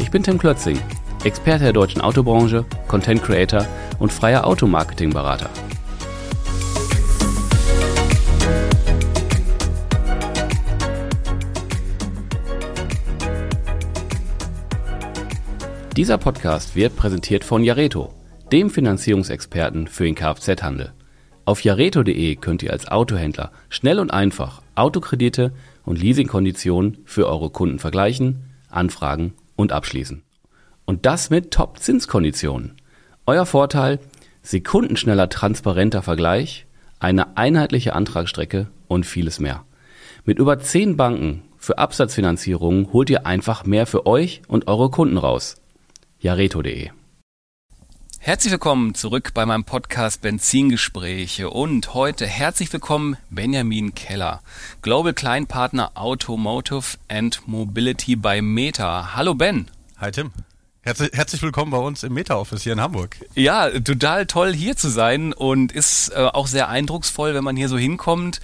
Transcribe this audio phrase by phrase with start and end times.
[0.00, 0.80] Ich bin Tim Klötzing,
[1.24, 3.66] Experte der deutschen Autobranche, Content Creator
[3.98, 5.50] und freier Automarketing-Berater.
[15.96, 18.10] Dieser Podcast wird präsentiert von Jareto,
[18.50, 20.94] dem Finanzierungsexperten für den Kfz-Handel.
[21.44, 25.52] Auf jareto.de könnt ihr als Autohändler schnell und einfach Autokredite
[25.84, 30.22] und Leasingkonditionen für eure Kunden vergleichen, anfragen und abschließen.
[30.84, 32.76] Und das mit Top-Zinskonditionen.
[33.26, 34.00] Euer Vorteil,
[34.42, 36.66] sekundenschneller transparenter Vergleich,
[36.98, 39.64] eine einheitliche Antragsstrecke und vieles mehr.
[40.24, 45.18] Mit über 10 Banken für Absatzfinanzierungen holt ihr einfach mehr für euch und eure Kunden
[45.18, 45.56] raus
[46.20, 46.90] jareto.de.
[48.22, 54.42] Herzlich willkommen zurück bei meinem Podcast Benzingespräche und heute herzlich willkommen Benjamin Keller,
[54.82, 59.14] Global Client Partner Automotive and Mobility bei Meta.
[59.16, 59.70] Hallo Ben.
[59.96, 60.32] Hi Tim.
[60.82, 63.16] Herzlich, herzlich willkommen bei uns im Meta-Office hier in Hamburg.
[63.34, 67.68] Ja, total toll hier zu sein und ist äh, auch sehr eindrucksvoll, wenn man hier
[67.68, 68.40] so hinkommt.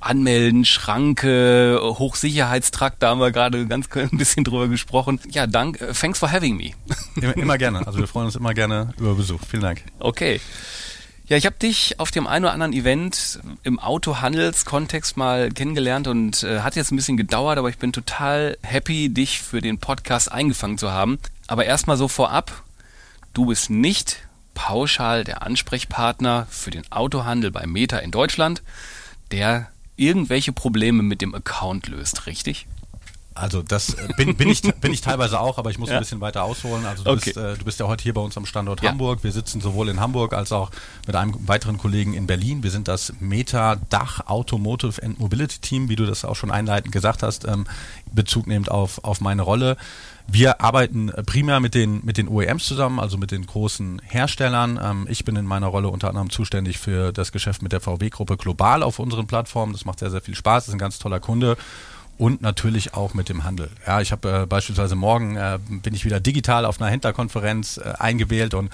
[0.00, 5.18] Anmelden, Schranke, Hochsicherheitstrakt, da haben wir gerade ganz ein bisschen drüber gesprochen.
[5.30, 6.72] Ja, dank, äh, thanks for having me.
[7.16, 9.40] Immer, immer gerne, also wir freuen uns immer gerne über Besuch.
[9.48, 9.82] Vielen Dank.
[9.98, 10.42] Okay.
[11.30, 16.42] Ja, ich habe dich auf dem einen oder anderen Event im Autohandelskontext mal kennengelernt und
[16.42, 20.32] äh, hat jetzt ein bisschen gedauert, aber ich bin total happy, dich für den Podcast
[20.32, 21.20] eingefangen zu haben.
[21.46, 22.64] Aber erstmal so vorab,
[23.32, 28.64] du bist nicht pauschal der Ansprechpartner für den Autohandel bei Meta in Deutschland,
[29.30, 32.66] der irgendwelche Probleme mit dem Account löst, richtig?
[33.40, 35.96] Also das äh, bin, bin, ich, bin ich teilweise auch, aber ich muss ja.
[35.96, 36.84] ein bisschen weiter ausholen.
[36.84, 37.32] Also du, okay.
[37.32, 38.90] bist, äh, du bist ja heute hier bei uns am Standort ja.
[38.90, 39.24] Hamburg.
[39.24, 40.70] Wir sitzen sowohl in Hamburg als auch
[41.06, 42.62] mit einem weiteren Kollegen in Berlin.
[42.62, 46.92] Wir sind das Meta Dach Automotive and Mobility Team, wie du das auch schon einleitend
[46.92, 47.66] gesagt hast, ähm,
[48.12, 49.76] Bezug nehmend auf, auf meine Rolle.
[50.26, 54.78] Wir arbeiten primär mit den, mit den OEMs zusammen, also mit den großen Herstellern.
[54.80, 58.36] Ähm, ich bin in meiner Rolle unter anderem zuständig für das Geschäft mit der VW-Gruppe
[58.36, 59.72] global auf unseren Plattformen.
[59.72, 60.64] Das macht sehr, sehr viel Spaß.
[60.64, 61.56] Das ist ein ganz toller Kunde
[62.20, 63.70] und natürlich auch mit dem Handel.
[63.86, 67.94] Ja, ich habe äh, beispielsweise morgen äh, bin ich wieder digital auf einer Händlerkonferenz äh,
[67.98, 68.70] eingewählt und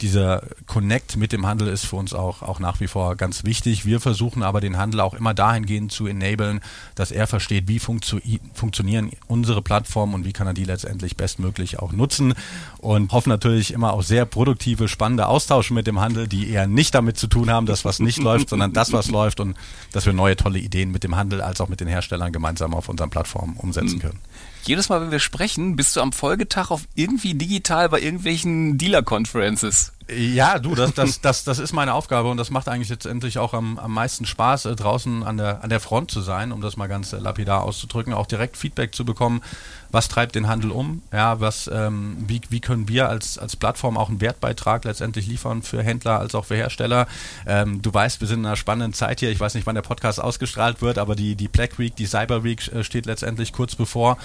[0.00, 3.86] dieser Connect mit dem Handel ist für uns auch, auch nach wie vor ganz wichtig.
[3.86, 6.60] Wir versuchen aber den Handel auch immer dahingehend zu enablen,
[6.94, 8.20] dass er versteht, wie funktio
[8.54, 12.34] funktionieren unsere Plattformen und wie kann er die letztendlich bestmöglich auch nutzen.
[12.78, 16.94] Und hoffen natürlich immer auch sehr produktive, spannende Austausche mit dem Handel, die eher nicht
[16.94, 19.56] damit zu tun haben, dass was nicht läuft, sondern das, was läuft und
[19.92, 22.88] dass wir neue tolle Ideen mit dem Handel als auch mit den Herstellern gemeinsam auf
[22.88, 24.20] unseren Plattformen umsetzen können
[24.68, 29.92] jedes Mal, wenn wir sprechen, bist du am Folgetag auf irgendwie digital bei irgendwelchen Dealer-Conferences.
[30.12, 33.54] Ja, du, das, das, das, das ist meine Aufgabe und das macht eigentlich letztendlich auch
[33.54, 36.76] am, am meisten Spaß, äh, draußen an der, an der Front zu sein, um das
[36.76, 39.40] mal ganz äh, lapidar auszudrücken, auch direkt Feedback zu bekommen,
[39.90, 43.96] was treibt den Handel um, ja, was, ähm, wie, wie können wir als, als Plattform
[43.96, 47.06] auch einen Wertbeitrag letztendlich liefern für Händler als auch für Hersteller.
[47.46, 49.82] Ähm, du weißt, wir sind in einer spannenden Zeit hier, ich weiß nicht, wann der
[49.82, 53.74] Podcast ausgestrahlt wird, aber die, die Black Week, die Cyber Week äh, steht letztendlich kurz
[53.74, 54.18] bevor.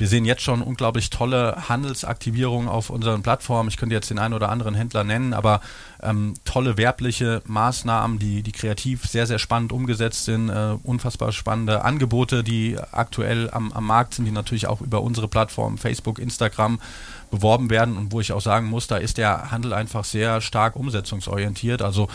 [0.00, 3.68] Wir sehen jetzt schon unglaublich tolle Handelsaktivierungen auf unseren Plattformen.
[3.68, 5.60] Ich könnte jetzt den einen oder anderen Händler nennen, aber
[6.02, 10.48] ähm, tolle werbliche Maßnahmen, die, die kreativ sehr, sehr spannend umgesetzt sind.
[10.48, 15.28] Äh, unfassbar spannende Angebote, die aktuell am, am Markt sind, die natürlich auch über unsere
[15.28, 16.80] Plattform Facebook, Instagram
[17.30, 20.76] beworben werden und wo ich auch sagen muss, da ist der Handel einfach sehr stark
[20.76, 21.82] umsetzungsorientiert.
[21.82, 22.08] Also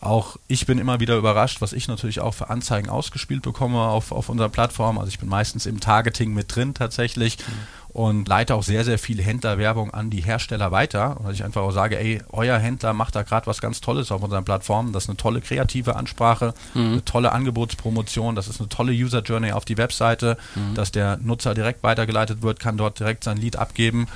[0.00, 4.12] auch ich bin immer wieder überrascht, was ich natürlich auch für Anzeigen ausgespielt bekomme auf,
[4.12, 4.98] auf unserer Plattform.
[4.98, 7.94] Also ich bin meistens im Targeting mit drin tatsächlich mhm.
[7.94, 11.18] und leite auch sehr, sehr viel Händlerwerbung an die Hersteller weiter.
[11.18, 14.10] Und dass ich einfach auch sage, ey, euer Händler macht da gerade was ganz Tolles
[14.10, 14.92] auf unseren Plattformen.
[14.94, 16.92] Das ist eine tolle kreative Ansprache, mhm.
[16.92, 20.74] eine tolle Angebotspromotion, das ist eine tolle User Journey auf die Webseite, mhm.
[20.74, 24.06] dass der Nutzer direkt weitergeleitet wird, kann dort direkt sein Lied abgeben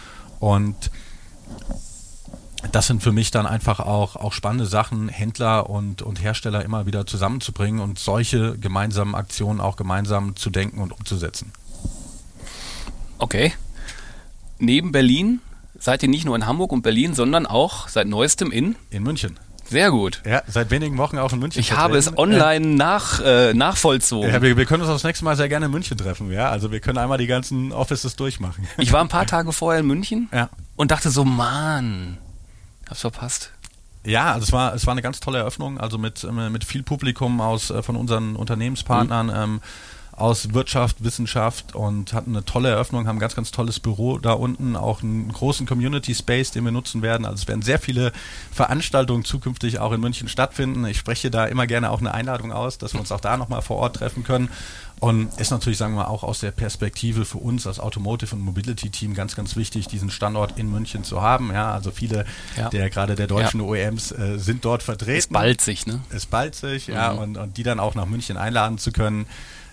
[0.40, 0.90] und
[2.72, 6.86] das sind für mich dann einfach auch, auch spannende Sachen, Händler und, und Hersteller immer
[6.86, 11.52] wieder zusammenzubringen und solche gemeinsamen Aktionen auch gemeinsam zu denken und umzusetzen.
[13.18, 13.52] Okay.
[14.58, 15.40] Neben Berlin
[15.78, 18.76] seid ihr nicht nur in Hamburg und Berlin, sondern auch seit neuestem in?
[18.90, 19.38] In München.
[19.66, 20.22] Sehr gut.
[20.26, 21.58] Ja, seit wenigen Wochen auch in München.
[21.60, 24.30] Ich habe es online äh, nach, äh, nachvollzogen.
[24.30, 26.50] Ja, wir, wir, können uns das nächste Mal sehr gerne in München treffen, ja.
[26.50, 28.66] Also wir können einmal die ganzen Offices durchmachen.
[28.78, 30.50] Ich war ein paar Tage vorher in München ja.
[30.76, 32.18] und dachte so, Mann,
[32.88, 33.50] hab's verpasst.
[34.04, 36.82] Ja, also es war, es war eine ganz tolle Eröffnung, also mit, äh, mit viel
[36.82, 39.26] Publikum aus äh, von unseren Unternehmenspartnern.
[39.26, 39.32] Mhm.
[39.34, 39.60] Ähm,
[40.16, 44.32] aus Wirtschaft, Wissenschaft und hatten eine tolle Eröffnung, haben ein ganz, ganz tolles Büro da
[44.32, 47.26] unten, auch einen großen Community Space, den wir nutzen werden.
[47.26, 48.12] Also es werden sehr viele
[48.52, 50.84] Veranstaltungen zukünftig auch in München stattfinden.
[50.86, 53.62] Ich spreche da immer gerne auch eine Einladung aus, dass wir uns auch da nochmal
[53.62, 54.50] vor Ort treffen können.
[55.00, 58.90] Und ist natürlich, sagen wir auch aus der Perspektive für uns als Automotive und Mobility
[58.90, 61.52] Team ganz, ganz wichtig, diesen Standort in München zu haben.
[61.52, 62.24] Ja, also viele
[62.56, 62.70] ja.
[62.70, 63.66] der gerade der deutschen ja.
[63.66, 65.18] OEMs äh, sind dort vertreten.
[65.18, 66.00] Es ballt sich, ne?
[66.10, 66.94] Es ballt sich, mhm.
[66.94, 69.26] ja, und, und die dann auch nach München einladen zu können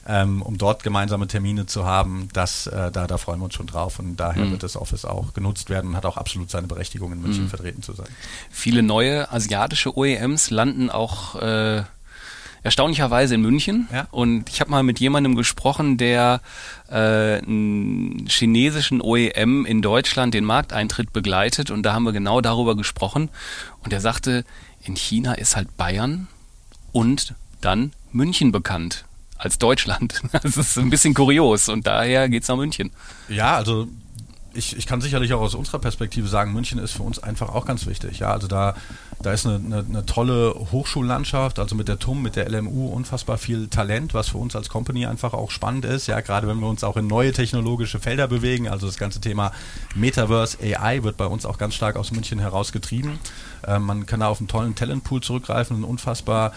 [0.07, 2.29] ähm, um dort gemeinsame Termine zu haben.
[2.33, 4.51] Das, äh, da, da freuen wir uns schon drauf und daher mhm.
[4.51, 7.49] wird das Office auch genutzt werden und hat auch absolut seine Berechtigung in München mhm.
[7.49, 8.07] vertreten zu sein.
[8.49, 11.83] Viele neue asiatische OEMs landen auch äh,
[12.63, 13.87] erstaunlicherweise in München.
[13.91, 14.07] Ja.
[14.11, 16.41] Und ich habe mal mit jemandem gesprochen, der
[16.89, 21.71] äh, einen chinesischen OEM in Deutschland den Markteintritt begleitet.
[21.71, 23.29] Und da haben wir genau darüber gesprochen.
[23.83, 24.45] Und er sagte,
[24.83, 26.27] in China ist halt Bayern
[26.91, 29.05] und dann München bekannt
[29.41, 30.21] als Deutschland.
[30.31, 32.91] Das ist ein bisschen kurios und daher geht es nach München.
[33.29, 33.87] Ja, also
[34.53, 37.65] ich, ich kann sicherlich auch aus unserer Perspektive sagen, München ist für uns einfach auch
[37.65, 38.19] ganz wichtig.
[38.19, 38.75] Ja, also da,
[39.21, 43.37] da ist eine, eine, eine tolle Hochschullandschaft, also mit der TUM, mit der LMU unfassbar
[43.37, 46.07] viel Talent, was für uns als Company einfach auch spannend ist.
[46.07, 48.67] Ja, gerade wenn wir uns auch in neue technologische Felder bewegen.
[48.67, 49.51] Also das ganze Thema
[49.95, 53.19] Metaverse AI wird bei uns auch ganz stark aus München herausgetrieben.
[53.65, 56.51] Äh, man kann da auf einen tollen Talentpool zurückgreifen, ein unfassbar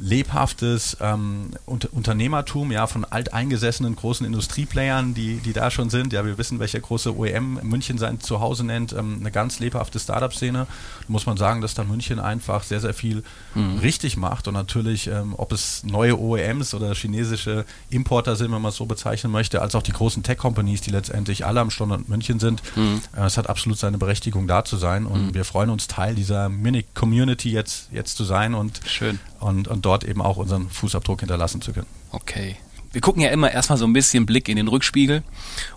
[0.00, 6.12] lebhaftes ähm, Unter Unternehmertum, ja, von alteingesessenen großen Industrieplayern, die, die da schon sind.
[6.12, 8.92] Ja, wir wissen, welche große OEM München sein Zuhause nennt.
[8.92, 10.66] Ähm, eine ganz lebhafte Startup-Szene.
[11.06, 13.22] Muss man sagen, dass da München einfach sehr, sehr viel
[13.54, 13.78] mhm.
[13.78, 14.48] richtig macht.
[14.48, 18.86] Und natürlich, ähm, ob es neue OEMs oder chinesische Importer sind, wenn man es so
[18.86, 22.62] bezeichnen möchte, als auch die großen Tech-Companies, die letztendlich alle am Standort München sind.
[22.74, 23.02] Mhm.
[23.14, 25.04] Äh, es hat absolut seine Berechtigung, da zu sein.
[25.04, 25.34] Und mhm.
[25.34, 29.20] wir freuen uns, Teil dieser Mini-Community jetzt, jetzt zu sein und, Schön.
[29.40, 31.86] Und, und dort eben auch unseren Fußabdruck hinterlassen zu können.
[32.12, 32.56] Okay.
[32.92, 35.22] Wir gucken ja immer erstmal so ein bisschen Blick in den Rückspiegel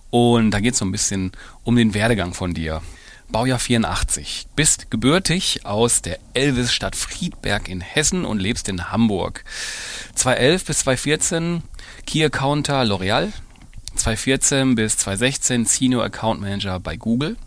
[0.10, 1.32] und da geht es so ein bisschen
[1.64, 2.82] um den Werdegang von dir.
[3.30, 4.48] Baujahr 84.
[4.56, 9.44] Bist gebürtig aus der Elvis-Stadt Friedberg in Hessen und lebst in Hamburg.
[10.16, 11.64] 2011 bis 2014
[12.06, 13.32] Key Accounter L'Oreal.
[13.96, 17.38] 2014 bis 2016 Senior Account Manager bei Google.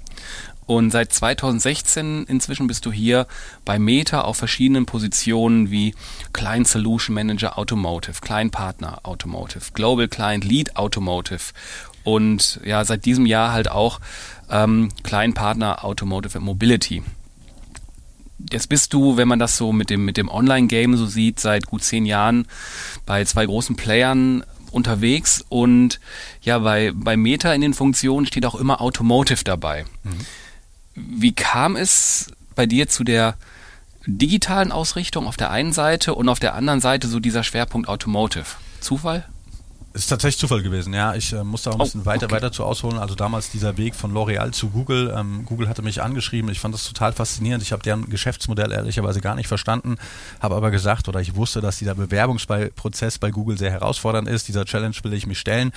[0.67, 3.29] Und seit 2016 inzwischen bist du hier
[3.65, 5.95] bei Meta auf verschiedenen Positionen wie
[6.33, 11.53] Client Solution Manager Automotive, Client Partner Automotive, Global Client Lead Automotive
[12.03, 14.01] und ja, seit diesem Jahr halt auch
[14.51, 17.05] ähm, Client Partner Automotive Mobility.
[18.51, 21.67] Jetzt bist du, wenn man das so mit dem, mit dem Online-Game so sieht, seit
[21.67, 22.47] gut zehn Jahren
[23.07, 26.01] bei zwei großen Playern unterwegs und
[26.43, 29.85] ja, bei, bei Meta in den Funktionen steht auch immer Automotive dabei.
[30.03, 30.19] Mhm.
[30.97, 33.37] Wie kam es bei dir zu der
[34.07, 38.47] digitalen Ausrichtung auf der einen Seite und auf der anderen Seite so dieser Schwerpunkt Automotive?
[38.81, 39.29] Zufall?
[39.97, 41.15] Ist tatsächlich Zufall gewesen, ja.
[41.15, 42.35] Ich äh, musste auch ein bisschen oh, weiter, okay.
[42.35, 42.99] weiter zu ausholen.
[42.99, 45.15] Also damals dieser Weg von L'Oreal zu Google.
[45.17, 46.51] Ähm, Google hatte mich angeschrieben.
[46.51, 47.63] Ich fand das total faszinierend.
[47.63, 49.97] Ich habe deren Geschäftsmodell ehrlicherweise gar nicht verstanden.
[50.41, 54.49] Habe aber gesagt oder ich wusste, dass dieser Bewerbungsprozess bei Google sehr herausfordernd ist.
[54.49, 55.73] Dieser Challenge will ich mich stellen.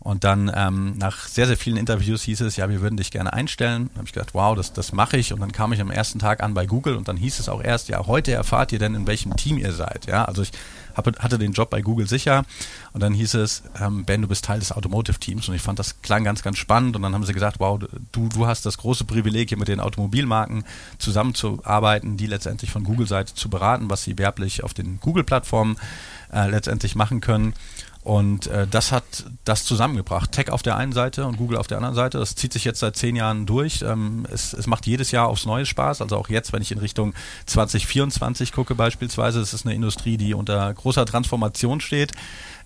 [0.00, 3.32] Und dann ähm, nach sehr, sehr vielen Interviews hieß es, ja, wir würden dich gerne
[3.32, 3.88] einstellen.
[3.90, 5.32] Dann habe ich gedacht, wow, das, das mache ich.
[5.32, 7.62] Und dann kam ich am ersten Tag an bei Google und dann hieß es auch
[7.62, 10.06] erst, ja, heute erfahrt ihr denn, in welchem Team ihr seid.
[10.06, 10.50] Ja, also ich
[10.94, 12.44] hatte den Job bei Google sicher.
[12.92, 16.02] Und dann hieß es, ähm, Ben, du bist Teil des Automotive-Teams und ich fand das
[16.02, 16.96] klang ganz, ganz spannend.
[16.96, 17.78] Und dann haben sie gesagt, wow,
[18.12, 20.64] du, du hast das große Privileg, hier mit den Automobilmarken
[20.98, 25.76] zusammenzuarbeiten, die letztendlich von Google-Seite zu beraten, was sie werblich auf den Google-Plattformen
[26.32, 27.54] äh, letztendlich machen können.
[28.02, 29.04] Und äh, das hat
[29.44, 30.32] das zusammengebracht.
[30.32, 32.18] Tech auf der einen Seite und Google auf der anderen Seite.
[32.18, 33.82] Das zieht sich jetzt seit zehn Jahren durch.
[33.82, 36.00] Ähm, es, es macht jedes Jahr aufs Neue Spaß.
[36.00, 37.12] Also auch jetzt, wenn ich in Richtung
[37.44, 42.12] 2024 gucke beispielsweise, es ist eine Industrie, die unter großer Transformation steht.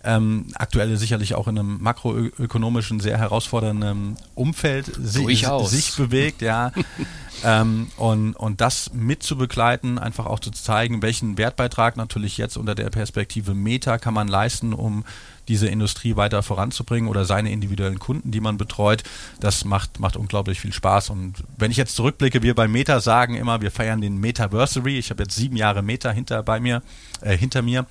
[0.04, 6.72] Ähm, aktuell sicherlich auch in einem makroökonomischen, sehr herausfordernden Umfeld sich, sich bewegt, ja.
[7.44, 12.90] ähm, und, und das mitzubegleiten, einfach auch zu zeigen, welchen Wertbeitrag natürlich jetzt unter der
[12.90, 15.04] Perspektive Meta kann man leisten, um
[15.48, 19.02] diese Industrie weiter voranzubringen oder seine individuellen Kunden, die man betreut.
[19.40, 21.10] Das macht, macht unglaublich viel Spaß.
[21.10, 24.98] Und wenn ich jetzt zurückblicke, wir bei Meta sagen immer, wir feiern den Metaversary.
[24.98, 26.82] Ich habe jetzt sieben Jahre Meta hinter bei mir,
[27.20, 27.86] äh, hinter mir.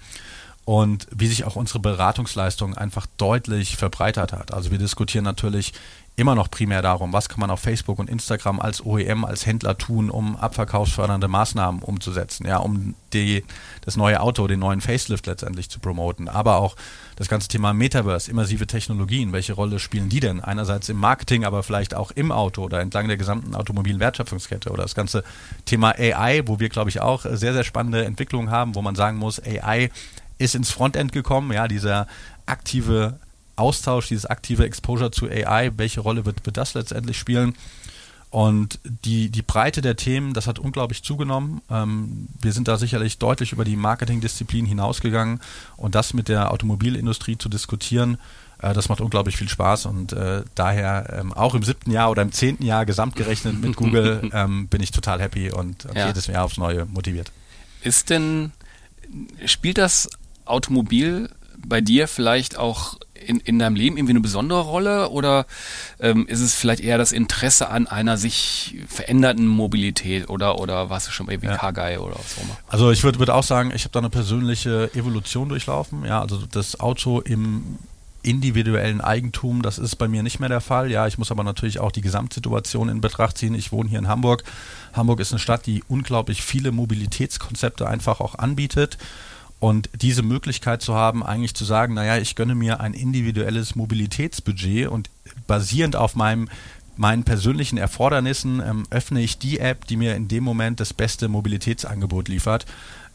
[0.66, 4.54] Und wie sich auch unsere Beratungsleistung einfach deutlich verbreitert hat.
[4.54, 5.74] Also wir diskutieren natürlich
[6.16, 9.78] immer noch primär darum, was kann man auf Facebook und Instagram als OEM, als Händler
[9.78, 13.44] tun, um abverkaufsfördernde Maßnahmen umzusetzen, ja, um die,
[13.82, 16.76] das neue Auto, den neuen Facelift letztendlich zu promoten, aber auch
[17.16, 20.40] das ganze Thema Metaverse, immersive Technologien, welche Rolle spielen die denn?
[20.40, 24.84] Einerseits im Marketing, aber vielleicht auch im Auto oder entlang der gesamten automobilen Wertschöpfungskette oder
[24.84, 25.24] das ganze
[25.66, 29.18] Thema AI, wo wir, glaube ich, auch sehr, sehr spannende Entwicklungen haben, wo man sagen
[29.18, 29.90] muss, AI
[30.44, 32.08] ist ins Frontend gekommen, ja, dieser
[32.46, 33.20] aktive
[33.56, 37.56] Austausch, dieses aktive Exposure zu AI, welche Rolle wird, wird das letztendlich spielen?
[38.30, 41.62] Und die, die Breite der Themen, das hat unglaublich zugenommen.
[41.70, 45.40] Ähm, wir sind da sicherlich deutlich über die Marketingdisziplin hinausgegangen
[45.78, 48.18] und das mit der Automobilindustrie zu diskutieren,
[48.64, 52.24] äh, das macht unglaublich viel Spaß und äh, daher ähm, auch im siebten Jahr oder
[52.24, 56.08] im zehnten Jahr gesamtgerechnet mit Google ähm, bin ich total happy und, und ja.
[56.08, 57.32] jedes Jahr aufs Neue motiviert.
[57.82, 58.52] Ist denn,
[59.46, 60.10] spielt das
[60.46, 61.30] Automobil
[61.66, 65.46] bei dir vielleicht auch in, in deinem Leben irgendwie eine besondere Rolle oder
[66.00, 71.08] ähm, ist es vielleicht eher das Interesse an einer sich veränderten Mobilität oder, oder warst
[71.08, 71.72] du schon bei ja.
[71.72, 72.58] Guy oder was auch immer?
[72.68, 76.04] Also ich würde würd auch sagen, ich habe da eine persönliche Evolution durchlaufen.
[76.06, 77.80] Ja, also das Auto im
[78.24, 80.90] individuellen Eigentum, das ist bei mir nicht mehr der Fall.
[80.90, 83.54] Ja, ich muss aber natürlich auch die Gesamtsituation in Betracht ziehen.
[83.54, 84.44] Ich wohne hier in Hamburg.
[84.94, 88.98] Hamburg ist eine Stadt, die unglaublich viele Mobilitätskonzepte einfach auch anbietet.
[89.64, 94.90] Und diese Möglichkeit zu haben, eigentlich zu sagen, naja, ich gönne mir ein individuelles Mobilitätsbudget
[94.90, 95.10] und
[95.48, 96.50] basierend auf meinem
[96.98, 101.30] meinen persönlichen Erfordernissen ähm, öffne ich die App, die mir in dem Moment das beste
[101.30, 102.66] Mobilitätsangebot liefert.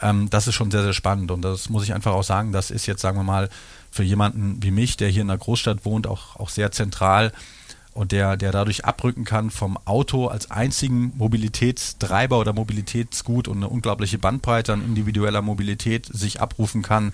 [0.01, 2.71] Ähm, das ist schon sehr, sehr spannend und das muss ich einfach auch sagen, das
[2.71, 3.51] ist jetzt, sagen wir mal,
[3.91, 7.31] für jemanden wie mich, der hier in einer Großstadt wohnt, auch, auch sehr zentral
[7.99, 13.69] und der, der dadurch abrücken kann vom Auto als einzigen Mobilitätstreiber oder Mobilitätsgut und eine
[13.69, 17.13] unglaubliche Bandbreite an individueller Mobilität sich abrufen kann,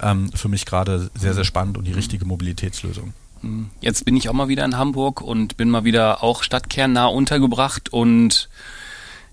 [0.00, 3.12] ähm, für mich gerade sehr, sehr spannend und die richtige Mobilitätslösung.
[3.42, 3.68] Mhm.
[3.82, 7.92] Jetzt bin ich auch mal wieder in Hamburg und bin mal wieder auch stadtkernnah untergebracht
[7.92, 8.48] und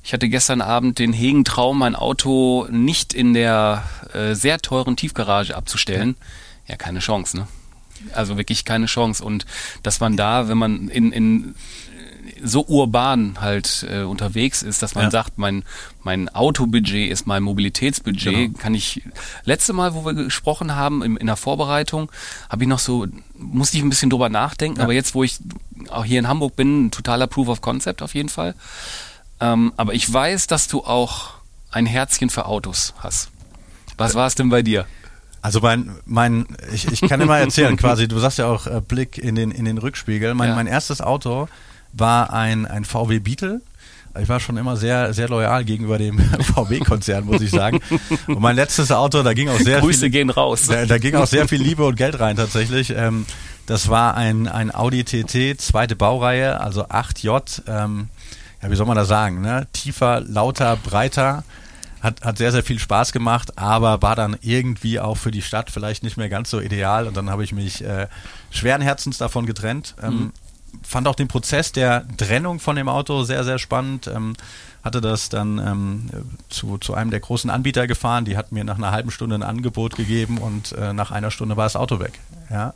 [0.03, 4.97] ich hatte gestern Abend den hegen Traum, mein Auto nicht in der äh, sehr teuren
[4.97, 6.17] Tiefgarage abzustellen.
[6.67, 7.47] Ja, keine Chance, ne?
[8.13, 9.23] Also wirklich keine Chance.
[9.23, 9.45] Und
[9.83, 11.55] dass man da, wenn man in, in
[12.43, 15.11] so urban halt äh, unterwegs ist, dass man ja.
[15.11, 15.63] sagt, mein
[16.03, 18.57] mein Autobudget ist mein Mobilitätsbudget, genau.
[18.57, 19.03] kann ich
[19.45, 22.11] letzte Mal, wo wir gesprochen haben in, in der Vorbereitung,
[22.49, 24.83] habe ich noch so musste ich ein bisschen drüber nachdenken, ja.
[24.83, 25.39] aber jetzt, wo ich
[25.89, 28.55] auch hier in Hamburg bin, ein totaler Proof of Concept auf jeden Fall.
[29.39, 31.31] Ähm, aber ich weiß, dass du auch
[31.71, 33.29] ein Herzchen für Autos hast.
[33.97, 34.85] Was war es denn bei dir?
[35.41, 38.81] Also mein, mein, ich, ich kann dir mal erzählen, quasi, du sagst ja auch äh,
[38.87, 40.35] Blick in den, in den Rückspiegel.
[40.35, 40.55] Mein, ja.
[40.55, 41.47] mein erstes Auto
[41.93, 43.61] war ein, ein VW Beetle.
[44.19, 46.19] Ich war schon immer sehr, sehr loyal gegenüber dem
[46.55, 47.79] VW-Konzern, muss ich sagen.
[48.27, 50.67] Und mein letztes Auto, da ging auch sehr Grüße viel, gehen raus.
[50.67, 52.93] Da, da, ging auch sehr viel Liebe und Geld rein tatsächlich.
[52.95, 53.25] Ähm,
[53.67, 57.61] das war ein, ein Audi TT, zweite Baureihe, also 8J.
[57.67, 58.09] Ähm,
[58.61, 59.41] ja, wie soll man das sagen?
[59.41, 59.67] Ne?
[59.71, 61.45] Tiefer, lauter, breiter
[62.01, 65.69] hat, hat sehr, sehr viel Spaß gemacht, aber war dann irgendwie auch für die Stadt
[65.69, 68.07] vielleicht nicht mehr ganz so ideal und dann habe ich mich äh,
[68.49, 69.95] schweren Herzens davon getrennt.
[70.01, 70.33] Ähm, mhm.
[70.83, 74.07] Fand auch den Prozess der Trennung von dem Auto sehr, sehr spannend.
[74.07, 74.35] Ähm,
[74.83, 76.09] hatte das dann ähm,
[76.49, 79.43] zu, zu einem der großen Anbieter gefahren, die hat mir nach einer halben Stunde ein
[79.43, 82.19] Angebot gegeben und äh, nach einer Stunde war das Auto weg.
[82.49, 82.73] Ja.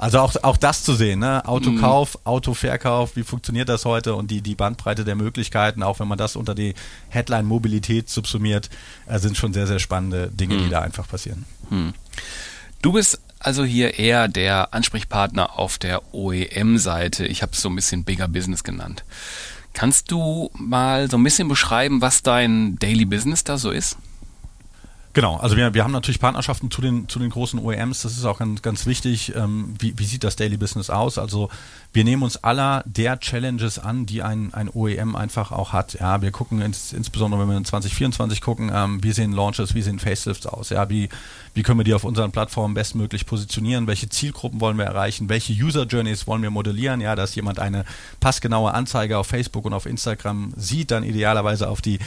[0.00, 1.46] Also auch, auch das zu sehen, ne?
[1.46, 2.20] Autokauf, mhm.
[2.24, 6.36] Autoverkauf, wie funktioniert das heute und die, die Bandbreite der Möglichkeiten, auch wenn man das
[6.36, 6.72] unter die
[7.10, 8.70] Headline Mobilität subsumiert,
[9.06, 10.64] äh, sind schon sehr, sehr spannende Dinge, mhm.
[10.64, 11.44] die da einfach passieren.
[11.68, 11.92] Mhm.
[12.80, 17.26] Du bist also hier eher der Ansprechpartner auf der OEM-Seite.
[17.26, 19.04] Ich habe es so ein bisschen Bigger Business genannt.
[19.74, 23.98] Kannst du mal so ein bisschen beschreiben, was dein Daily Business da so ist?
[25.12, 28.24] Genau, also wir, wir haben natürlich Partnerschaften zu den, zu den großen OEMs, das ist
[28.24, 29.34] auch ganz, ganz wichtig.
[29.34, 31.18] Ähm, wie, wie sieht das Daily Business aus?
[31.18, 31.48] Also
[31.92, 35.94] wir nehmen uns aller der Challenges an, die ein, ein OEM einfach auch hat.
[35.94, 39.82] Ja, wir gucken ins, insbesondere, wenn wir in 2024 gucken, ähm, wie sehen Launches, wie
[39.82, 40.70] sehen Facelifts aus?
[40.70, 41.08] Ja, wie,
[41.54, 43.88] wie können wir die auf unseren Plattformen bestmöglich positionieren?
[43.88, 45.28] Welche Zielgruppen wollen wir erreichen?
[45.28, 47.00] Welche User Journeys wollen wir modellieren?
[47.00, 47.84] Ja, dass jemand eine
[48.20, 51.98] passgenaue Anzeige auf Facebook und auf Instagram sieht, dann idealerweise auf die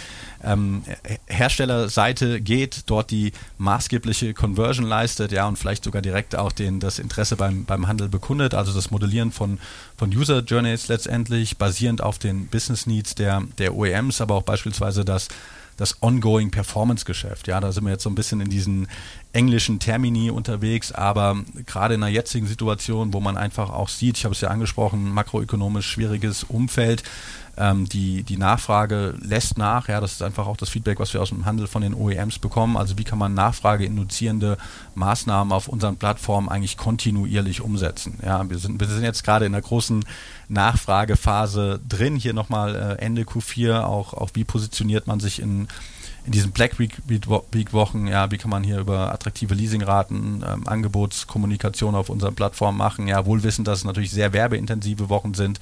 [0.42, 0.84] ähm,
[1.28, 7.00] Herstellerseite geht, dort die maßgebliche Conversion leistet, ja, und vielleicht sogar direkt auch den, das
[7.00, 9.58] Interesse beim, beim Handel bekundet, also das Modellieren von
[9.98, 15.04] von User Journeys letztendlich, basierend auf den Business Needs der, der OEMs, aber auch beispielsweise
[15.06, 15.30] das
[15.78, 17.48] das Ongoing Performance Geschäft.
[17.48, 18.88] Ja, da sind wir jetzt so ein bisschen in diesen
[19.32, 24.26] englischen Termini unterwegs, aber gerade in der jetzigen Situation, wo man einfach auch sieht, ich
[24.26, 27.04] habe es ja angesprochen, makroökonomisch schwieriges Umfeld,
[27.58, 29.88] ähm, die, die Nachfrage lässt nach.
[29.88, 32.40] Ja, das ist einfach auch das Feedback, was wir aus dem Handel von den OEMs
[32.40, 32.78] bekommen.
[32.78, 34.58] Also wie kann man nachfrageinduzierende
[34.96, 38.20] Maßnahmen auf unseren Plattformen eigentlich kontinuierlich umsetzen?
[38.26, 40.04] Ja, wir sind, wir sind jetzt gerade in einer großen
[40.50, 42.16] Nachfragephase drin.
[42.16, 45.68] Hier nochmal äh, Ende Q4 auch, auch wie positioniert man sich in
[46.26, 46.94] in diesen Black Week,
[47.74, 53.10] Wochen, ja, wie kann man hier über attraktive Leasingraten, ähm, Angebotskommunikation auf unseren Plattformen machen,
[53.10, 55.60] ja, wohl wissend, dass es natürlich sehr werbeintensive Wochen sind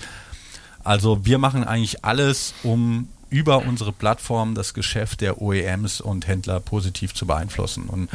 [0.83, 6.59] also wir machen eigentlich alles, um über unsere Plattform das Geschäft der OEMs und Händler
[6.59, 7.85] positiv zu beeinflussen.
[7.85, 8.09] Und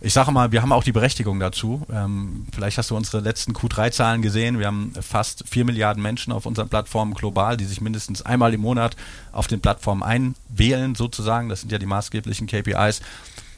[0.00, 1.86] ich sage mal, wir haben auch die Berechtigung dazu.
[1.92, 4.58] Ähm, vielleicht hast du unsere letzten Q3-Zahlen gesehen.
[4.58, 8.60] Wir haben fast vier Milliarden Menschen auf unseren Plattformen global, die sich mindestens einmal im
[8.60, 8.96] Monat
[9.32, 11.48] auf den Plattformen einwählen, sozusagen.
[11.48, 13.00] Das sind ja die maßgeblichen KPIs.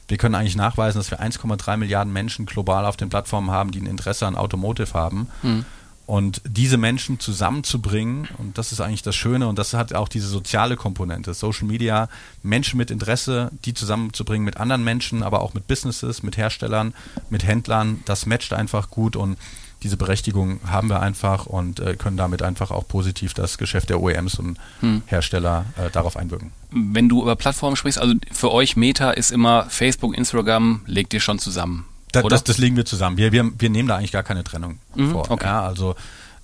[0.07, 3.81] Wir können eigentlich nachweisen, dass wir 1,3 Milliarden Menschen global auf den Plattformen haben, die
[3.81, 5.27] ein Interesse an Automotive haben.
[5.41, 5.65] Mhm.
[6.07, 10.27] Und diese Menschen zusammenzubringen, und das ist eigentlich das Schöne, und das hat auch diese
[10.29, 12.07] soziale Komponente, Social Media,
[12.43, 16.93] Menschen mit Interesse, die zusammenzubringen mit anderen Menschen, aber auch mit Businesses, mit Herstellern,
[17.29, 19.37] mit Händlern, das matcht einfach gut und
[19.83, 24.01] diese Berechtigung haben wir einfach und äh, können damit einfach auch positiv das Geschäft der
[24.01, 25.03] OEMs und hm.
[25.07, 26.51] Hersteller äh, darauf einwirken.
[26.71, 31.19] Wenn du über Plattformen sprichst, also für euch Meta ist immer Facebook, Instagram, legt ihr
[31.19, 31.85] schon zusammen.
[32.11, 33.17] Da, das, das legen wir zusammen.
[33.17, 35.29] Wir, wir, wir nehmen da eigentlich gar keine Trennung mhm, vor.
[35.29, 35.45] Okay.
[35.45, 35.95] Ja, also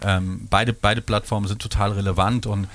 [0.01, 2.67] ähm, beide, beide Plattformen sind total relevant und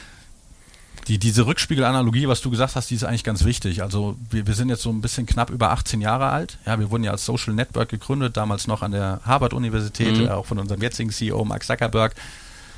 [1.09, 3.83] die, diese Rückspiegelanalogie, was du gesagt hast, die ist eigentlich ganz wichtig.
[3.83, 6.59] Also wir, wir sind jetzt so ein bisschen knapp über 18 Jahre alt.
[6.67, 10.29] Ja, wir wurden ja als Social Network gegründet, damals noch an der Harvard-Universität, mhm.
[10.29, 12.15] auch von unserem jetzigen CEO Mark Zuckerberg.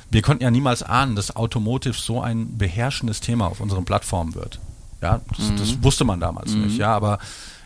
[0.09, 4.59] Wir konnten ja niemals ahnen, dass Automotive so ein beherrschendes Thema auf unseren Plattformen wird.
[5.01, 5.57] Ja, das, mhm.
[5.57, 6.65] das wusste man damals mhm.
[6.65, 6.77] nicht.
[6.77, 7.19] Ja, aber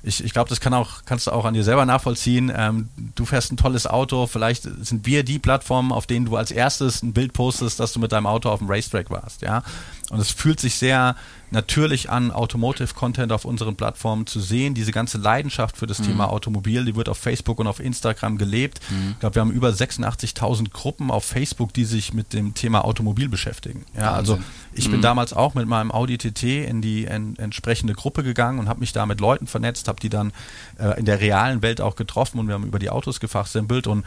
[0.06, 2.52] ich, ich glaube, das kann auch, kannst du auch an dir selber nachvollziehen.
[2.56, 6.52] Ähm, du fährst ein tolles Auto, vielleicht sind wir die Plattformen, auf denen du als
[6.52, 9.64] erstes ein Bild postest, dass du mit deinem Auto auf dem Racetrack warst, ja.
[10.12, 11.16] Und es fühlt sich sehr
[11.52, 14.74] natürlich an, Automotive-Content auf unseren Plattformen zu sehen.
[14.74, 16.06] Diese ganze Leidenschaft für das mhm.
[16.06, 18.80] Thema Automobil, die wird auf Facebook und auf Instagram gelebt.
[18.90, 19.12] Mhm.
[19.12, 23.30] Ich glaube, wir haben über 86.000 Gruppen auf Facebook, die sich mit dem Thema Automobil
[23.30, 23.86] beschäftigen.
[23.98, 24.40] Ja, also
[24.74, 24.94] ich mhm.
[24.94, 28.80] bin damals auch mit meinem Audi TT in die en entsprechende Gruppe gegangen und habe
[28.80, 30.32] mich da mit Leuten vernetzt, habe die dann
[30.78, 34.06] äh, in der realen Welt auch getroffen und wir haben über die Autos gefachsimpelt und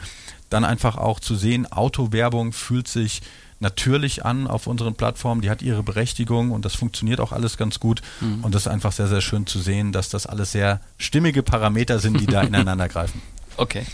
[0.49, 3.21] dann einfach auch zu sehen, Autowerbung fühlt sich
[3.59, 7.79] natürlich an auf unseren Plattformen, die hat ihre Berechtigung und das funktioniert auch alles ganz
[7.79, 8.01] gut.
[8.21, 8.43] Mhm.
[8.43, 11.99] Und das ist einfach sehr, sehr schön zu sehen, dass das alles sehr stimmige Parameter
[11.99, 13.21] sind, die da ineinander greifen.
[13.57, 13.85] Okay.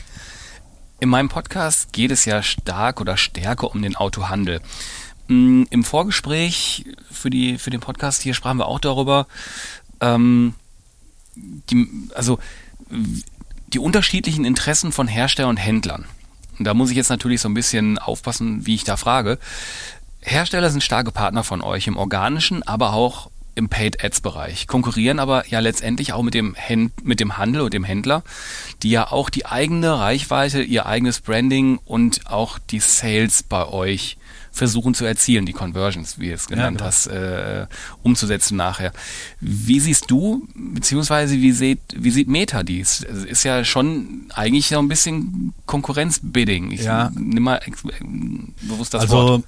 [1.00, 4.62] In meinem Podcast geht es ja stark oder stärker um den Autohandel.
[5.28, 9.28] Mm, Im Vorgespräch für, die, für den Podcast hier sprachen wir auch darüber,
[10.00, 10.54] ähm,
[11.36, 12.40] die, also
[13.68, 16.06] die unterschiedlichen Interessen von Herstellern und Händlern.
[16.60, 19.40] Da muss ich jetzt natürlich so ein bisschen aufpassen, wie ich da frage.
[20.22, 25.20] Hersteller sind starke Partner von euch im organischen, aber auch im Paid Ads Bereich, konkurrieren
[25.20, 28.22] aber ja letztendlich auch mit dem, Händ mit dem Handel und dem Händler,
[28.84, 34.18] die ja auch die eigene Reichweite, ihr eigenes Branding und auch die Sales bei euch
[34.56, 36.86] versuchen zu erzielen, die Conversions, wie du es genannt ja, genau.
[36.86, 37.68] hast, äh,
[38.04, 38.94] umzusetzen nachher.
[39.42, 43.04] Wie siehst du, beziehungsweise wie sieht, wie sieht Meta dies?
[43.04, 46.72] Es ist ja schon eigentlich so ein bisschen Konkurrenzbidding.
[46.72, 47.12] Ich ja.
[47.14, 47.60] nimm mal
[48.62, 49.44] bewusst das also, Wort.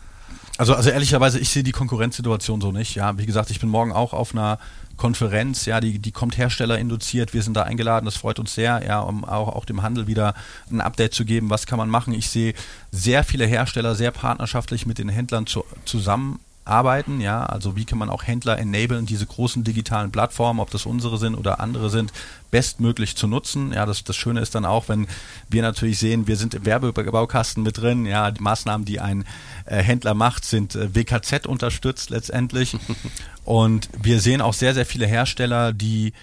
[0.57, 2.95] Also, also ehrlicherweise, ich sehe die Konkurrenzsituation so nicht.
[2.95, 4.59] Ja, wie gesagt, ich bin morgen auch auf einer
[4.97, 7.33] Konferenz, ja, die, die kommt Hersteller induziert.
[7.33, 10.33] Wir sind da eingeladen, das freut uns sehr, ja, um auch, auch dem Handel wieder
[10.69, 12.13] ein Update zu geben, was kann man machen.
[12.13, 12.53] Ich sehe
[12.91, 17.97] sehr viele Hersteller sehr partnerschaftlich mit den Händlern zu, zusammen arbeiten, ja, also wie kann
[17.97, 22.11] man auch Händler enablen, diese großen digitalen Plattformen, ob das unsere sind oder andere sind,
[22.51, 23.71] bestmöglich zu nutzen.
[23.73, 25.07] Ja, das, das Schöne ist dann auch, wenn
[25.49, 29.25] wir natürlich sehen, wir sind im Werbebaukasten mit drin, ja, die Maßnahmen, die ein
[29.65, 32.75] äh, Händler macht, sind äh, WKZ unterstützt letztendlich.
[33.43, 36.13] Und wir sehen auch sehr, sehr viele Hersteller, die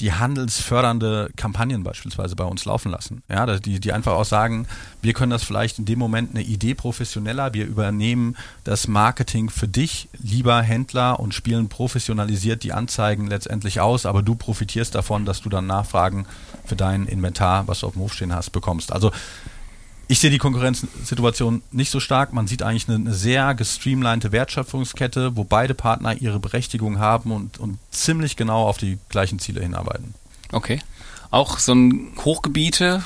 [0.00, 3.22] die handelsfördernde Kampagnen beispielsweise bei uns laufen lassen.
[3.28, 4.66] Ja, die, die einfach auch sagen,
[5.00, 9.68] wir können das vielleicht in dem Moment eine Idee professioneller, wir übernehmen das Marketing für
[9.68, 15.40] dich, lieber Händler, und spielen professionalisiert die Anzeigen letztendlich aus, aber du profitierst davon, dass
[15.40, 16.26] du dann Nachfragen
[16.64, 18.92] für dein Inventar, was du auf dem Hof stehen hast, bekommst.
[18.92, 19.12] Also
[20.12, 22.34] ich sehe die Konkurrenzsituation nicht so stark.
[22.34, 27.78] Man sieht eigentlich eine, sehr gestreamlinete Wertschöpfungskette, wo beide Partner ihre Berechtigung haben und, und
[27.90, 30.12] ziemlich genau auf die gleichen Ziele hinarbeiten.
[30.52, 30.80] Okay.
[31.30, 33.02] Auch so ein Hochgebiete,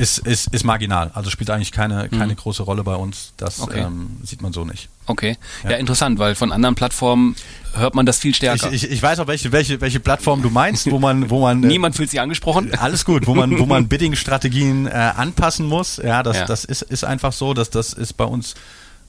[0.00, 1.10] ist, ist, ist marginal.
[1.14, 2.36] Also spielt eigentlich keine, keine mhm.
[2.36, 3.32] große Rolle bei uns.
[3.36, 3.80] Das okay.
[3.80, 4.88] ähm, sieht man so nicht.
[5.06, 5.36] Okay.
[5.62, 5.70] Ja.
[5.70, 5.76] ja.
[5.76, 7.36] interessant, weil von anderen Plattformen
[7.74, 8.72] hört man das viel stärker.
[8.72, 11.50] Ich, ich, ich weiß auch, welche, welche, welche Plattform du meinst, wo man, wo man.
[11.60, 12.74] Äh, Niemand fühlt sich angesprochen.
[12.78, 15.98] Alles gut, wo man, wo man Bidding-Strategien äh, anpassen muss.
[15.98, 16.44] Ja, das, ja.
[16.46, 18.54] das ist, ist einfach so, dass das ist bei uns,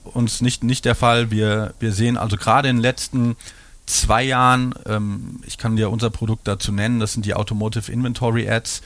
[0.04, 1.30] uns nicht, nicht der Fall.
[1.30, 3.36] Wir, wir sehen also gerade in den letzten
[3.86, 8.48] zwei Jahren, ähm, ich kann dir unser Produkt dazu nennen, das sind die Automotive Inventory
[8.48, 8.82] Ads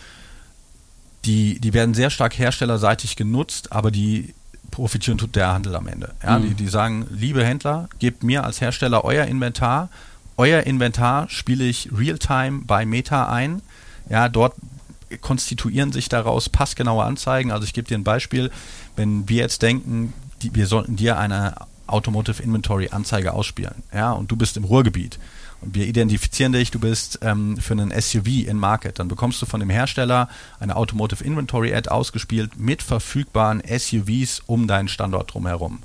[1.26, 4.34] die, die werden sehr stark herstellerseitig genutzt, aber die
[4.70, 6.14] profitieren tut der Handel am Ende.
[6.22, 6.48] Ja, mhm.
[6.48, 9.88] die, die sagen, liebe Händler, gebt mir als Hersteller euer Inventar.
[10.36, 13.62] Euer Inventar spiele ich real-time bei Meta ein.
[14.08, 14.54] Ja, dort
[15.20, 17.50] konstituieren sich daraus passgenaue Anzeigen.
[17.50, 18.50] Also ich gebe dir ein Beispiel.
[18.96, 20.12] Wenn wir jetzt denken,
[20.42, 21.54] die, wir sollten dir eine
[21.86, 25.18] Automotive Inventory Anzeige ausspielen, ja, und du bist im Ruhrgebiet,
[25.74, 28.98] wir identifizieren dich, du bist ähm, für einen SUV in Market.
[28.98, 30.28] Dann bekommst du von dem Hersteller
[30.60, 35.80] eine Automotive Inventory Ad ausgespielt mit verfügbaren SUVs um deinen Standort drumherum.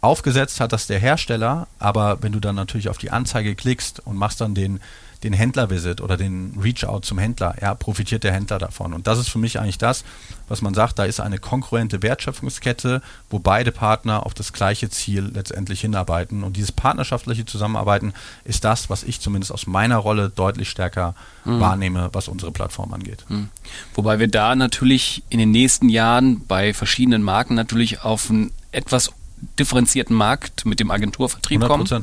[0.00, 4.16] Aufgesetzt hat das der Hersteller, aber wenn du dann natürlich auf die Anzeige klickst und
[4.16, 4.80] machst dann den
[5.24, 8.92] den Händler-Visit oder den Reach-out zum Händler, ja, profitiert der Händler davon.
[8.92, 10.04] Und das ist für mich eigentlich das,
[10.48, 15.30] was man sagt, da ist eine konkurrente Wertschöpfungskette, wo beide Partner auf das gleiche Ziel
[15.34, 16.44] letztendlich hinarbeiten.
[16.44, 21.60] Und dieses partnerschaftliche Zusammenarbeiten ist das, was ich zumindest aus meiner Rolle deutlich stärker mhm.
[21.60, 23.24] wahrnehme, was unsere Plattform angeht.
[23.28, 23.48] Mhm.
[23.94, 29.12] Wobei wir da natürlich in den nächsten Jahren bei verschiedenen Marken natürlich auf ein etwas
[29.58, 32.00] differenzierten Markt mit dem Agenturvertrieb kommen, ja.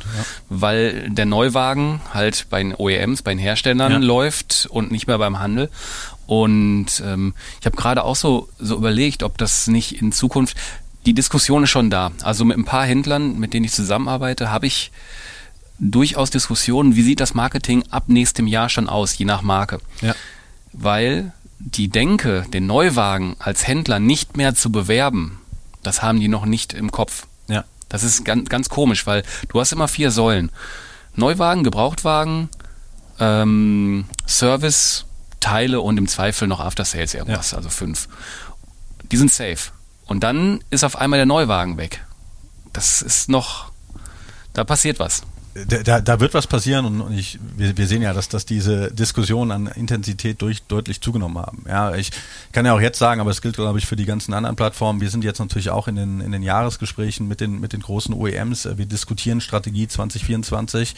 [0.50, 3.98] weil der Neuwagen halt bei den OEMs, bei den Herstellern ja.
[3.98, 5.70] läuft und nicht mehr beim Handel.
[6.28, 10.58] Und ähm, ich habe gerade auch so, so überlegt, ob das nicht in Zukunft,
[11.06, 12.12] die Diskussion ist schon da.
[12.24, 14.92] Also mit ein paar Händlern, mit denen ich zusammenarbeite, habe ich
[15.80, 19.80] durchaus Diskussionen, wie sieht das Marketing ab nächstem Jahr schon aus, je nach Marke.
[20.02, 20.16] Ja.
[20.74, 25.40] Weil die Denke, den Neuwagen als Händler nicht mehr zu bewerben,
[25.86, 27.28] das haben die noch nicht im Kopf.
[27.48, 27.64] Ja.
[27.90, 30.52] Das ist ganz, ganz komisch, weil du hast immer vier Säulen.
[31.16, 32.50] Neuwagen, Gebrauchtwagen,
[33.20, 35.06] ähm, Service,
[35.40, 37.58] Teile und im Zweifel noch After Sales irgendwas, ja.
[37.58, 38.10] also fünf.
[39.12, 39.72] Die sind safe.
[40.06, 42.04] Und dann ist auf einmal der Neuwagen weg.
[42.74, 43.72] Das ist noch,
[44.54, 45.22] da passiert was
[45.56, 49.52] da, da wird was passieren und ich, wir, wir sehen ja, dass, dass diese Diskussionen
[49.52, 51.64] an Intensität durch, deutlich zugenommen haben.
[51.66, 52.12] Ja, ich
[52.52, 55.00] kann ja auch jetzt sagen, aber es gilt, glaube ich, für die ganzen anderen Plattformen.
[55.00, 58.14] Wir sind jetzt natürlich auch in den, in den Jahresgesprächen mit den, mit den großen
[58.14, 58.68] OEMs.
[58.76, 60.94] Wir diskutieren Strategie 2024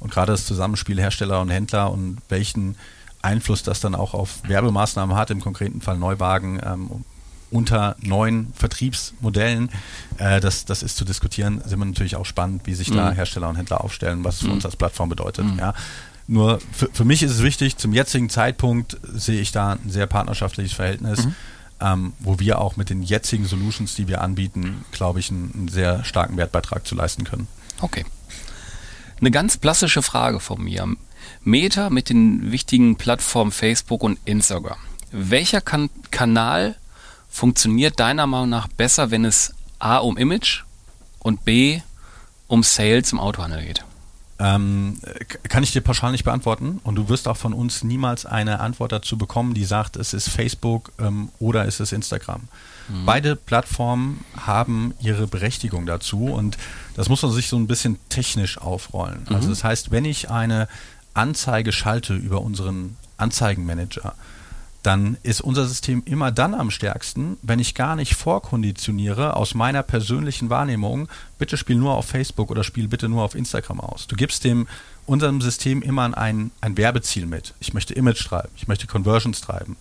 [0.00, 2.76] und gerade das Zusammenspiel Hersteller und Händler und welchen
[3.22, 7.04] Einfluss das dann auch auf Werbemaßnahmen hat, im konkreten Fall Neuwagen, ähm,
[7.52, 9.70] unter neuen Vertriebsmodellen.
[10.18, 11.62] Äh, das, das ist zu diskutieren.
[11.64, 12.96] Sind wir natürlich auch spannend, wie sich mhm.
[12.96, 14.54] da Hersteller und Händler aufstellen, was es für mhm.
[14.54, 15.44] uns als Plattform bedeutet.
[15.44, 15.58] Mhm.
[15.58, 15.74] Ja.
[16.26, 20.06] Nur für, für mich ist es wichtig, zum jetzigen Zeitpunkt sehe ich da ein sehr
[20.06, 21.34] partnerschaftliches Verhältnis, mhm.
[21.80, 25.68] ähm, wo wir auch mit den jetzigen Solutions, die wir anbieten, glaube ich, einen, einen
[25.68, 27.48] sehr starken Wertbeitrag zu leisten können.
[27.80, 28.04] Okay.
[29.20, 30.96] Eine ganz klassische Frage von mir.
[31.44, 34.78] Meta mit den wichtigen Plattformen Facebook und Instagram.
[35.12, 36.76] Welcher kan Kanal
[37.32, 40.62] funktioniert deiner Meinung nach besser, wenn es A um Image
[41.18, 41.80] und B
[42.46, 43.84] um Sales im Autohandel geht?
[44.38, 44.98] Ähm,
[45.44, 48.92] kann ich dir pauschal nicht beantworten und du wirst auch von uns niemals eine Antwort
[48.92, 52.42] dazu bekommen, die sagt, es ist Facebook ähm, oder es ist Instagram.
[52.88, 53.06] Mhm.
[53.06, 56.58] Beide Plattformen haben ihre Berechtigung dazu und
[56.96, 59.20] das muss man sich so ein bisschen technisch aufrollen.
[59.20, 59.36] Also mhm.
[59.36, 60.68] Also das heißt, wenn ich eine
[61.14, 64.14] Anzeige schalte über unseren Anzeigenmanager,
[64.82, 69.82] dann ist unser System immer dann am stärksten, wenn ich gar nicht vorkonditioniere aus meiner
[69.82, 74.06] persönlichen Wahrnehmung, bitte spiel nur auf Facebook oder spiel bitte nur auf Instagram aus.
[74.08, 74.66] Du gibst dem
[75.06, 77.54] unserem System immer ein, ein Werbeziel mit.
[77.60, 79.76] Ich möchte Image treiben, ich möchte Conversions treiben.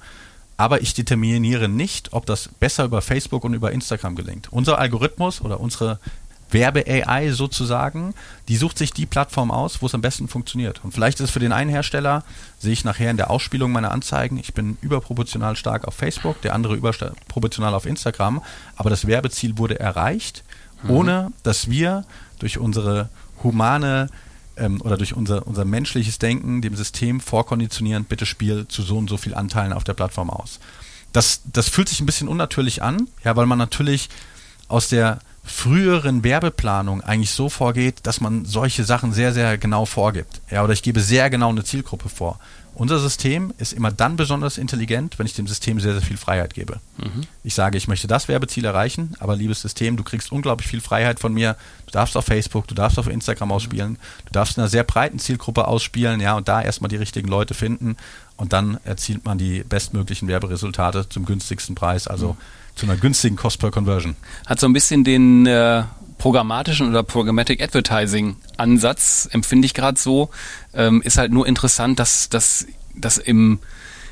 [0.58, 4.54] Aber ich determiniere nicht, ob das besser über Facebook und über Instagram gelingt.
[4.54, 6.00] Unser Algorithmus oder unsere
[6.54, 8.14] Werbe-AI sozusagen,
[8.48, 10.82] die sucht sich die Plattform aus, wo es am besten funktioniert.
[10.84, 12.24] Und vielleicht ist es für den einen Hersteller,
[12.60, 16.54] sehe ich nachher in der Ausspielung meiner Anzeigen, ich bin überproportional stark auf Facebook, der
[16.54, 18.42] andere überproportional auf Instagram,
[18.76, 20.44] aber das Werbeziel wurde erreicht,
[20.84, 20.90] mhm.
[20.90, 22.06] ohne dass wir
[22.40, 23.10] durch unsere
[23.44, 24.10] humane
[24.58, 29.10] ähm, oder durch unser, unser menschliches Denken dem System vorkonditionieren, bitte spiel zu so und
[29.10, 30.60] so viel Anteilen auf der Plattform aus.
[31.14, 34.10] Das, das fühlt sich ein bisschen unnatürlich an, ja, weil man natürlich
[34.68, 40.42] aus der früheren Werbeplanung eigentlich so vorgeht, dass man solche Sachen sehr, sehr genau vorgibt.
[40.50, 42.40] Ja, oder ich gebe sehr genau eine Zielgruppe vor.
[42.74, 46.54] Unser System ist immer dann besonders intelligent, wenn ich dem System sehr, sehr viel Freiheit
[46.54, 46.80] gebe.
[46.98, 47.24] Mhm.
[47.44, 51.20] Ich sage, ich möchte das Werbeziel erreichen, aber liebes System, du kriegst unglaublich viel Freiheit
[51.20, 51.58] von mir.
[51.86, 55.20] Du darfst auf Facebook, du darfst auf Instagram ausspielen, du darfst in einer sehr breiten
[55.20, 57.98] Zielgruppe ausspielen, ja, und da erstmal die richtigen Leute finden
[58.42, 62.36] und dann erzielt man die bestmöglichen Werberesultate zum günstigsten Preis, also
[62.74, 64.16] zu einer günstigen Cost per Conversion.
[64.48, 65.84] Hat so ein bisschen den äh,
[66.18, 70.32] programmatischen oder Programmatic Advertising Ansatz, empfinde ich gerade so.
[70.74, 73.60] Ähm, ist halt nur interessant, dass das im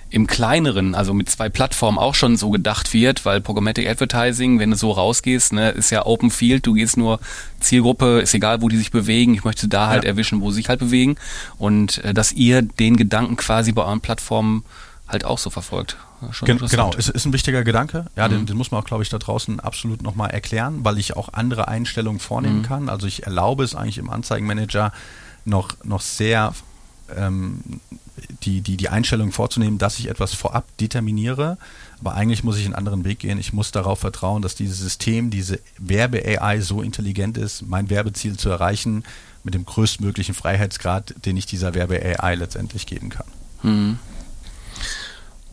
[0.09, 4.71] im kleineren, also mit zwei Plattformen auch schon so gedacht wird, weil Programmatic Advertising, wenn
[4.71, 7.19] du so rausgehst, ne, ist ja Open Field, du gehst nur
[7.59, 10.09] Zielgruppe, ist egal, wo die sich bewegen, ich möchte da halt ja.
[10.09, 11.15] erwischen, wo sie sich halt bewegen
[11.57, 14.63] und äh, dass ihr den Gedanken quasi bei euren Plattformen
[15.07, 15.97] halt auch so verfolgt.
[16.43, 18.05] Gen genau, es ist ein wichtiger Gedanke.
[18.15, 18.31] Ja, mhm.
[18.31, 21.33] den, den, muss man auch, glaube ich, da draußen absolut nochmal erklären, weil ich auch
[21.33, 22.63] andere Einstellungen vornehmen mhm.
[22.63, 22.89] kann.
[22.89, 24.91] Also ich erlaube es eigentlich im Anzeigenmanager
[25.45, 26.53] noch, noch sehr
[27.15, 27.61] ähm,
[28.43, 31.57] die, die, die Einstellung vorzunehmen, dass ich etwas vorab determiniere.
[31.99, 33.39] Aber eigentlich muss ich einen anderen Weg gehen.
[33.39, 38.49] Ich muss darauf vertrauen, dass dieses System, diese Werbe-AI so intelligent ist, mein Werbeziel zu
[38.49, 39.03] erreichen
[39.43, 43.27] mit dem größtmöglichen Freiheitsgrad, den ich dieser Werbe-AI letztendlich geben kann.
[43.63, 43.99] Mhm.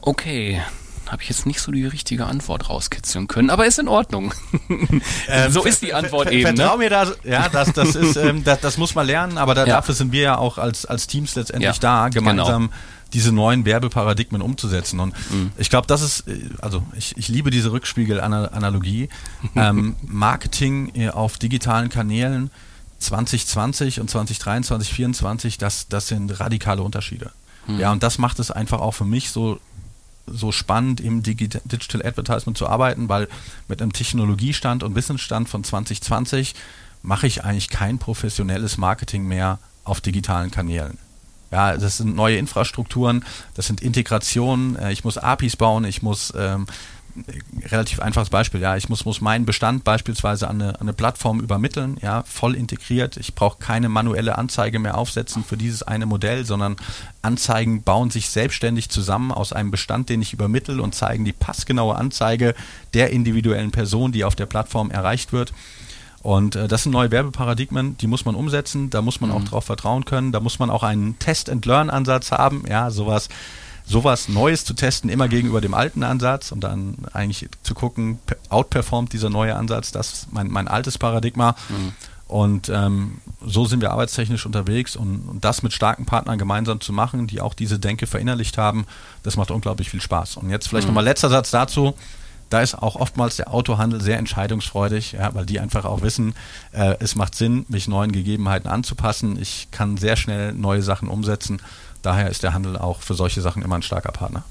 [0.00, 0.62] Okay,
[1.10, 4.32] habe ich jetzt nicht so die richtige Antwort rauskitzeln können, aber ist in Ordnung.
[5.28, 6.50] Ähm, so ist die Antwort eben.
[6.50, 6.56] Ne?
[6.56, 6.84] Vertrau ne?
[6.84, 9.76] mir da, ja, das, das ist, ähm, das, das, muss man lernen, aber da, ja.
[9.76, 12.74] dafür sind wir ja auch als, als Teams letztendlich ja, da, gemeinsam genau.
[13.12, 15.00] diese neuen Werbeparadigmen umzusetzen.
[15.00, 15.52] Und mhm.
[15.58, 19.08] ich glaube, das ist, äh, also ich, ich liebe diese Rückspiegelanalogie.
[19.56, 22.50] ähm, Marketing äh, auf digitalen Kanälen
[22.98, 27.32] 2020 und 2023, 2024, das, das sind radikale Unterschiede.
[27.66, 27.80] Mhm.
[27.80, 29.60] Ja, und das macht es einfach auch für mich so
[30.26, 33.28] so spannend im Digital Advertisement zu arbeiten, weil
[33.68, 36.54] mit einem Technologiestand und Wissensstand von 2020
[37.02, 40.98] mache ich eigentlich kein professionelles Marketing mehr auf digitalen Kanälen.
[41.52, 46.32] Ja, das sind neue Infrastrukturen, das sind Integrationen, äh, ich muss APIs bauen, ich muss
[46.36, 46.66] ähm,
[47.70, 51.40] relativ einfaches Beispiel, ja, ich muss, muss meinen Bestand beispielsweise an eine, an eine Plattform
[51.40, 53.16] übermitteln, ja, voll integriert.
[53.16, 56.76] Ich brauche keine manuelle Anzeige mehr aufsetzen für dieses eine Modell, sondern
[57.22, 61.96] Anzeigen bauen sich selbstständig zusammen aus einem Bestand, den ich übermittle und zeigen die passgenaue
[61.96, 62.54] Anzeige
[62.94, 65.52] der individuellen Person, die auf der Plattform erreicht wird.
[66.22, 69.36] Und äh, das sind neue Werbeparadigmen, die muss man umsetzen, da muss man mhm.
[69.36, 73.28] auch drauf vertrauen können, da muss man auch einen Test-and-Learn-Ansatz haben, ja, sowas
[73.86, 78.18] sowas Neues zu testen, immer gegenüber dem alten Ansatz und dann eigentlich zu gucken,
[78.48, 81.54] outperformt dieser neue Ansatz, das ist mein, mein altes Paradigma.
[81.68, 81.92] Mhm.
[82.28, 86.92] Und ähm, so sind wir arbeitstechnisch unterwegs und, und, das mit starken Partnern gemeinsam zu
[86.92, 88.84] machen, die auch diese Denke verinnerlicht haben,
[89.22, 90.36] das macht unglaublich viel Spaß.
[90.38, 90.94] Und jetzt vielleicht mhm.
[90.94, 91.94] nochmal letzter Satz dazu.
[92.48, 96.34] Da ist auch oftmals der Autohandel sehr entscheidungsfreudig, ja, weil die einfach auch wissen,
[96.72, 99.40] äh, es macht Sinn, mich neuen Gegebenheiten anzupassen.
[99.40, 101.60] Ich kann sehr schnell neue Sachen umsetzen
[102.02, 104.44] daher ist der Handel auch für solche Sachen immer ein starker Partner.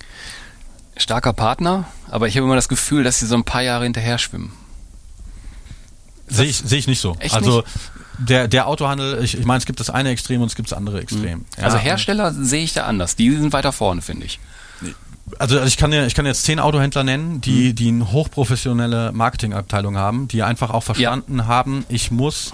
[0.97, 4.17] Starker Partner, aber ich habe immer das Gefühl, dass sie so ein paar Jahre hinterher
[4.17, 4.53] schwimmen.
[6.27, 7.15] Sehe ich, seh ich nicht so.
[7.19, 7.69] Echt also nicht?
[8.17, 10.77] Der, der Autohandel, ich, ich meine, es gibt das eine Extrem und es gibt das
[10.77, 11.39] andere Extrem.
[11.39, 11.45] Mhm.
[11.57, 13.15] Ja, also Hersteller sehe ich da anders.
[13.15, 14.39] Die sind weiter vorne, finde ich.
[15.39, 17.75] Also ich kann, ja, ich kann jetzt zehn Autohändler nennen, die, mhm.
[17.75, 21.47] die eine hochprofessionelle Marketingabteilung haben, die einfach auch verstanden ja.
[21.47, 22.53] haben, ich muss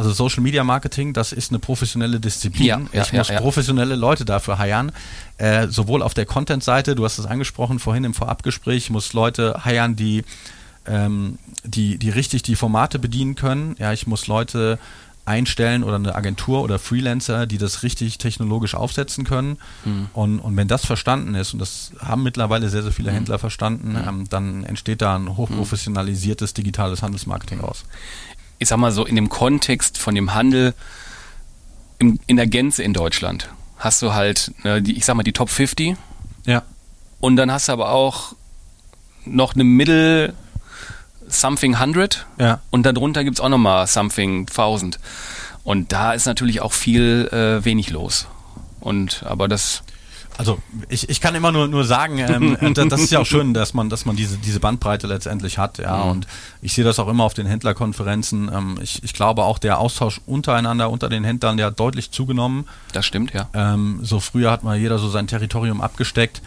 [0.00, 2.66] also Social Media Marketing, das ist eine professionelle Disziplin.
[2.66, 4.92] Ja, ja, ich muss ja, professionelle Leute dafür heiern.
[5.36, 9.62] Äh, sowohl auf der Content-Seite, du hast es angesprochen vorhin im Vorabgespräch, ich muss Leute
[9.66, 10.24] heiern, die,
[10.86, 13.76] ähm, die, die richtig die Formate bedienen können.
[13.78, 14.78] Ja, ich muss Leute
[15.26, 19.58] einstellen oder eine Agentur oder Freelancer, die das richtig technologisch aufsetzen können.
[19.84, 20.08] Mhm.
[20.14, 23.16] Und, und wenn das verstanden ist, und das haben mittlerweile sehr, sehr viele mhm.
[23.16, 24.08] Händler verstanden, mhm.
[24.08, 27.84] ähm, dann entsteht da ein hochprofessionalisiertes digitales Handelsmarketing raus
[28.60, 30.74] ich sag mal so, in dem Kontext von dem Handel
[31.98, 35.32] im, in der Gänze in Deutschland hast du halt, ne, die, ich sag mal, die
[35.32, 35.96] Top 50.
[36.46, 36.62] Ja.
[37.18, 38.34] Und dann hast du aber auch
[39.24, 40.34] noch eine Middle
[41.26, 42.26] Something 100.
[42.38, 42.60] Ja.
[42.70, 44.98] Und darunter gibt es auch nochmal Something 1000.
[45.64, 48.26] Und da ist natürlich auch viel äh, wenig los.
[48.80, 49.82] Und aber das
[50.40, 53.74] also ich, ich kann immer nur, nur sagen, ähm, das ist ja auch schön, dass
[53.74, 56.04] man, dass man diese, diese Bandbreite letztendlich hat, ja.
[56.04, 56.10] Mhm.
[56.10, 56.26] Und
[56.62, 58.50] ich sehe das auch immer auf den Händlerkonferenzen.
[58.50, 62.66] Ähm, ich, ich glaube auch der Austausch untereinander, unter den Händlern, der hat deutlich zugenommen.
[62.94, 63.50] Das stimmt, ja.
[63.52, 66.40] Ähm, so früher hat mal jeder so sein Territorium abgesteckt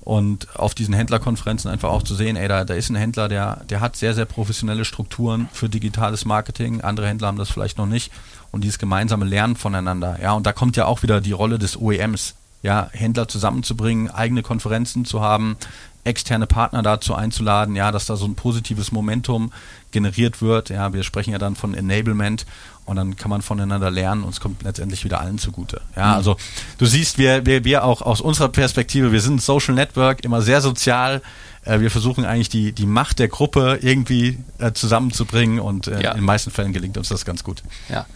[0.00, 3.64] und auf diesen Händlerkonferenzen einfach auch zu sehen, ey, da, da ist ein Händler, der,
[3.68, 6.82] der hat sehr, sehr professionelle Strukturen für digitales Marketing.
[6.82, 8.12] Andere Händler haben das vielleicht noch nicht.
[8.52, 10.18] Und dieses gemeinsame Lernen voneinander.
[10.22, 14.42] Ja, und da kommt ja auch wieder die Rolle des OEMs ja, Händler zusammenzubringen, eigene
[14.42, 15.56] Konferenzen zu haben,
[16.04, 19.52] externe Partner dazu einzuladen, ja, dass da so ein positives Momentum
[19.90, 20.70] generiert wird.
[20.70, 22.46] Ja, wir sprechen ja dann von Enablement
[22.86, 25.80] und dann kann man voneinander lernen und es kommt letztendlich wieder allen zugute.
[25.96, 26.14] Ja, mhm.
[26.14, 26.36] also
[26.78, 30.60] du siehst, wir, wir, wir auch aus unserer Perspektive, wir sind Social Network, immer sehr
[30.60, 31.22] sozial.
[31.64, 36.10] Äh, wir versuchen eigentlich die, die Macht der Gruppe irgendwie äh, zusammenzubringen und äh, ja.
[36.12, 37.62] in den meisten Fällen gelingt uns das ganz gut.
[37.88, 38.06] Ja.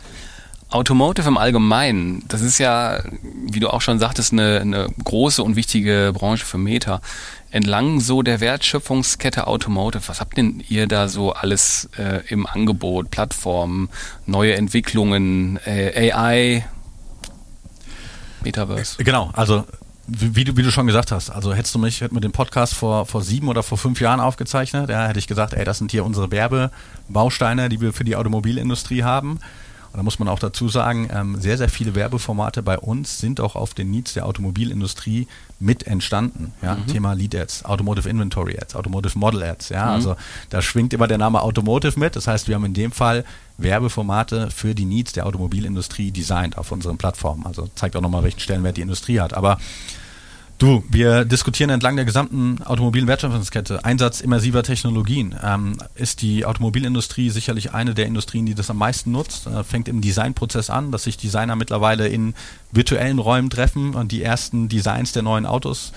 [0.70, 5.56] Automotive im Allgemeinen, das ist ja, wie du auch schon sagtest, eine, eine große und
[5.56, 7.00] wichtige Branche für Meta.
[7.50, 13.12] Entlang so der Wertschöpfungskette Automotive, was habt denn ihr da so alles äh, im Angebot?
[13.12, 13.88] Plattformen,
[14.26, 16.64] neue Entwicklungen, äh, AI,
[18.42, 19.02] Metaverse?
[19.04, 19.64] Genau, also
[20.06, 22.32] wie, wie, du, wie du schon gesagt hast, also hättest du mich, hätten wir den
[22.32, 25.78] Podcast vor, vor sieben oder vor fünf Jahren aufgezeichnet, ja, hätte ich gesagt, ey, das
[25.78, 29.38] sind hier unsere Werbebausteine, die wir für die Automobilindustrie haben.
[29.94, 33.38] Und da muss man auch dazu sagen, ähm, sehr, sehr viele Werbeformate bei uns sind
[33.38, 35.28] auch auf den Needs der Automobilindustrie
[35.60, 36.52] mit entstanden.
[36.62, 36.74] Ja?
[36.74, 36.88] Mhm.
[36.88, 39.68] Thema Lead Ads, Automotive Inventory Ads, Automotive Model Ads.
[39.68, 39.84] Ja?
[39.84, 39.90] Mhm.
[39.92, 40.16] Also
[40.50, 42.16] da schwingt immer der Name Automotive mit.
[42.16, 43.24] Das heißt, wir haben in dem Fall
[43.56, 47.46] Werbeformate für die Needs der Automobilindustrie designt auf unseren Plattformen.
[47.46, 49.32] Also zeigt auch nochmal, welchen Stellenwert die Industrie hat.
[49.32, 49.58] Aber
[50.56, 55.34] Du, wir diskutieren entlang der gesamten automobilen Wertschöpfungskette Einsatz immersiver Technologien.
[55.42, 59.48] Ähm, ist die Automobilindustrie sicherlich eine der Industrien, die das am meisten nutzt.
[59.48, 62.34] Äh, fängt im Designprozess an, dass sich Designer mittlerweile in
[62.70, 65.92] virtuellen Räumen treffen und die ersten Designs der neuen Autos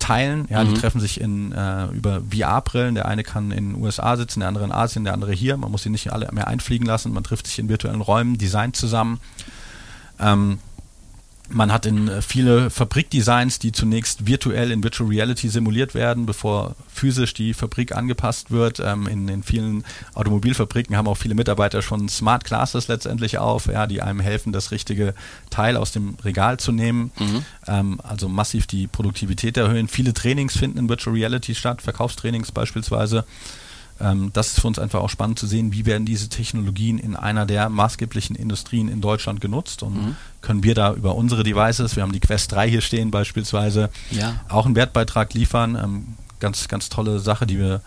[0.00, 0.46] teilen.
[0.50, 0.74] Ja, mhm.
[0.74, 2.96] die treffen sich in, äh, über VR-Brillen.
[2.96, 5.56] Der eine kann in den USA sitzen, der andere in Asien, der andere hier.
[5.56, 7.12] Man muss sie nicht alle mehr einfliegen lassen.
[7.12, 9.20] Man trifft sich in virtuellen Räumen, designt zusammen.
[10.18, 10.58] Ähm,
[11.50, 16.74] man hat in äh, viele Fabrikdesigns, die zunächst virtuell in Virtual Reality simuliert werden, bevor
[16.88, 18.80] physisch die Fabrik angepasst wird.
[18.80, 23.86] Ähm, in, in vielen Automobilfabriken haben auch viele Mitarbeiter schon Smart Classes letztendlich auf, ja,
[23.86, 25.14] die einem helfen, das richtige
[25.50, 27.12] Teil aus dem Regal zu nehmen.
[27.18, 27.44] Mhm.
[27.66, 29.88] Ähm, also massiv die Produktivität erhöhen.
[29.88, 33.24] Viele Trainings finden in Virtual Reality statt, Verkaufstrainings beispielsweise.
[34.04, 37.16] Ähm, das ist für uns einfach auch spannend zu sehen, wie werden diese Technologien in
[37.16, 40.16] einer der maßgeblichen Industrien in Deutschland genutzt und mhm.
[40.42, 44.40] können wir da über unsere Devices, wir haben die Quest 3 hier stehen beispielsweise, ja.
[44.48, 45.76] auch einen Wertbeitrag liefern.
[45.82, 46.04] Ähm,
[46.38, 47.80] ganz, ganz tolle Sache, die wir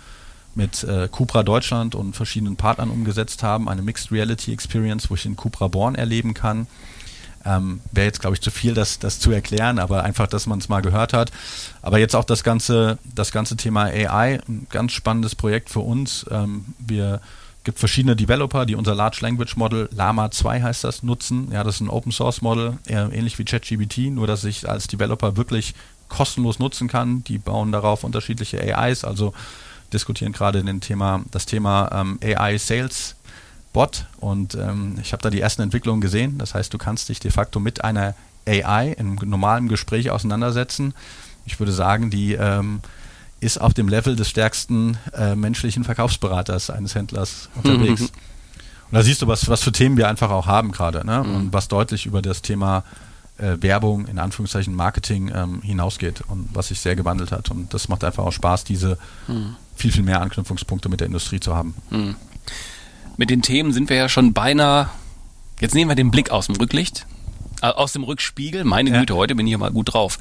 [0.56, 3.70] mit äh, Cupra Deutschland und verschiedenen Partnern umgesetzt haben.
[3.70, 6.66] Eine Mixed Reality Experience, wo ich den Cupra Born erleben kann.
[7.48, 10.60] Ähm, Wäre jetzt, glaube ich, zu viel, das, das zu erklären, aber einfach, dass man
[10.60, 11.32] es mal gehört hat.
[11.82, 16.26] Aber jetzt auch das ganze, das ganze Thema AI, ein ganz spannendes Projekt für uns.
[16.30, 17.22] Ähm, wir
[17.64, 21.50] gibt verschiedene Developer, die unser Large Language Model, Lama 2 heißt das, nutzen.
[21.52, 25.36] Ja, das ist ein Open Source Model, ähnlich wie ChatGPT, nur dass ich als Developer
[25.36, 25.76] wirklich
[26.08, 27.26] kostenlos nutzen kann.
[27.26, 29.34] Die bauen darauf unterschiedliche AIs, also
[29.92, 33.17] diskutieren gerade den Thema, das Thema ähm, AI Sales
[33.78, 36.40] Bot und ähm, ich habe da die ersten Entwicklungen gesehen.
[36.40, 38.16] Das heißt, du kannst dich de facto mit einer
[38.48, 40.96] AI in normalen Gespräch auseinandersetzen.
[41.46, 42.80] Ich würde sagen, die ähm,
[43.40, 48.02] ist auf dem Level des stärksten äh, menschlichen Verkaufsberaters eines Händlers unterwegs.
[48.02, 48.08] Mhm.
[48.08, 51.24] Und da siehst du, was, was für Themen wir einfach auch haben gerade ne?
[51.24, 51.36] Mhm.
[51.36, 52.84] und was deutlich über das Thema
[53.38, 57.52] äh, Werbung, in Anführungszeichen Marketing ähm, hinausgeht und was sich sehr gewandelt hat.
[57.52, 59.56] Und das macht einfach auch Spaß, diese mhm.
[59.76, 61.76] viel, viel mehr Anknüpfungspunkte mit der Industrie zu haben.
[63.18, 64.90] Mit den Themen sind wir ja schon beinahe.
[65.60, 67.08] Jetzt nehmen wir den Blick aus dem Rücklicht.
[67.64, 69.00] Äh, aus dem Rückspiegel, meine ja.
[69.00, 70.20] Güte, heute bin ich ja mal gut drauf.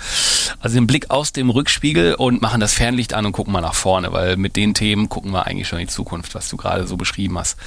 [0.60, 3.74] Also den Blick aus dem Rückspiegel und machen das Fernlicht an und gucken mal nach
[3.74, 6.86] vorne, weil mit den Themen gucken wir eigentlich schon in die Zukunft, was du gerade
[6.86, 7.58] so beschrieben hast.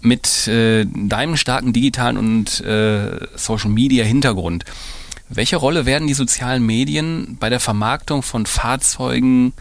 [0.00, 4.64] Mit äh, deinem starken digitalen und äh, Social Media Hintergrund,
[5.28, 9.54] welche Rolle werden die sozialen Medien bei der Vermarktung von Fahrzeugen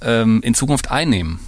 [0.00, 1.40] ähm, in Zukunft einnehmen?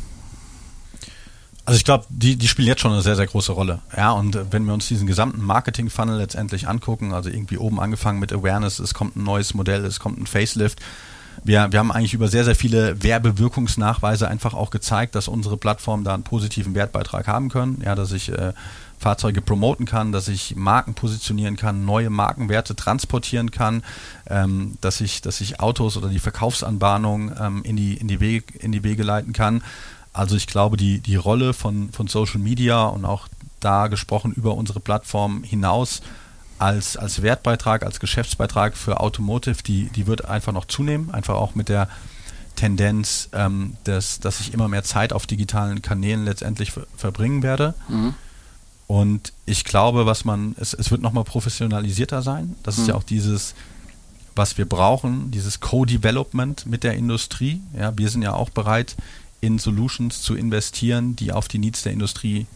[1.64, 3.80] Also ich glaube, die, die spielen jetzt schon eine sehr, sehr große Rolle.
[3.96, 8.18] Ja, und äh, wenn wir uns diesen gesamten Marketing-Funnel letztendlich angucken, also irgendwie oben angefangen
[8.18, 10.80] mit Awareness, es kommt ein neues Modell, es kommt ein Facelift.
[11.44, 16.04] Wir, wir haben eigentlich über sehr, sehr viele Werbewirkungsnachweise einfach auch gezeigt, dass unsere Plattformen
[16.04, 17.80] da einen positiven Wertbeitrag haben können.
[17.84, 18.52] Ja, dass ich äh,
[18.98, 23.82] Fahrzeuge promoten kann, dass ich Marken positionieren kann, neue Markenwerte transportieren kann,
[24.28, 28.58] ähm, dass ich, dass ich Autos oder die Verkaufsanbahnung ähm, in die, in die Wege,
[28.58, 29.62] in die Wege leiten kann.
[30.12, 33.28] Also ich glaube, die, die Rolle von, von Social Media und auch
[33.60, 36.02] da gesprochen über unsere Plattform hinaus
[36.58, 41.54] als, als Wertbeitrag, als Geschäftsbeitrag für Automotive, die, die wird einfach noch zunehmen, einfach auch
[41.54, 41.88] mit der
[42.56, 47.74] Tendenz, ähm, dass, dass ich immer mehr Zeit auf digitalen Kanälen letztendlich verbringen werde.
[47.88, 48.14] Mhm.
[48.86, 52.54] Und ich glaube, was man, es, es wird nochmal professionalisierter sein.
[52.62, 52.82] Das mhm.
[52.82, 53.54] ist ja auch dieses,
[54.36, 57.62] was wir brauchen, dieses Co-Development mit der Industrie.
[57.76, 58.96] Ja, wir sind ja auch bereit,
[59.42, 62.46] in Solutions zu investieren, die auf die Needs der Industrie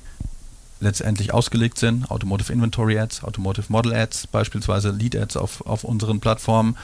[0.81, 2.11] letztendlich ausgelegt sind.
[2.11, 6.77] Automotive Inventory Ads, Automotive Model Ads, beispielsweise Lead Ads auf, auf unseren Plattformen.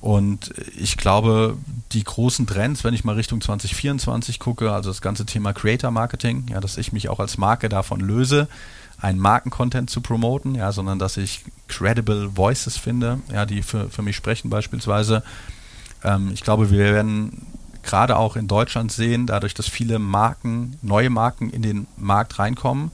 [0.00, 1.56] Und ich glaube,
[1.92, 6.46] die großen Trends, wenn ich mal Richtung 2024 gucke, also das ganze Thema Creator Marketing,
[6.50, 8.48] ja, dass ich mich auch als Marke davon löse,
[9.00, 14.02] einen Markencontent zu promoten, ja, sondern dass ich credible Voices finde, ja, die für, für
[14.02, 15.22] mich sprechen beispielsweise.
[16.02, 17.46] Ähm, ich glaube, wir werden
[17.88, 22.90] gerade auch in Deutschland sehen, dadurch, dass viele Marken, neue Marken in den Markt reinkommen,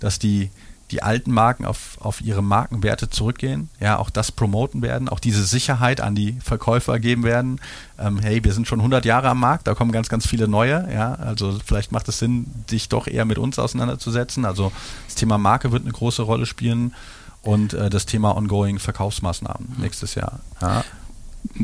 [0.00, 0.50] dass die
[0.90, 5.44] die alten Marken auf, auf ihre Markenwerte zurückgehen, ja, auch das promoten werden, auch diese
[5.44, 7.60] Sicherheit an die Verkäufer geben werden.
[7.98, 10.86] Ähm, hey, wir sind schon 100 Jahre am Markt, da kommen ganz, ganz viele neue,
[10.92, 14.44] ja, also vielleicht macht es Sinn, dich doch eher mit uns auseinanderzusetzen.
[14.44, 14.70] Also
[15.06, 16.94] das Thema Marke wird eine große Rolle spielen
[17.40, 20.40] und äh, das Thema ongoing Verkaufsmaßnahmen nächstes Jahr.
[20.60, 20.84] Ja.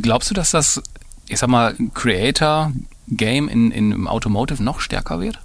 [0.01, 0.83] Glaubst du, dass das,
[1.29, 2.73] ich sag mal, Creator
[3.09, 5.39] Game in, in, im Automotive noch stärker wird?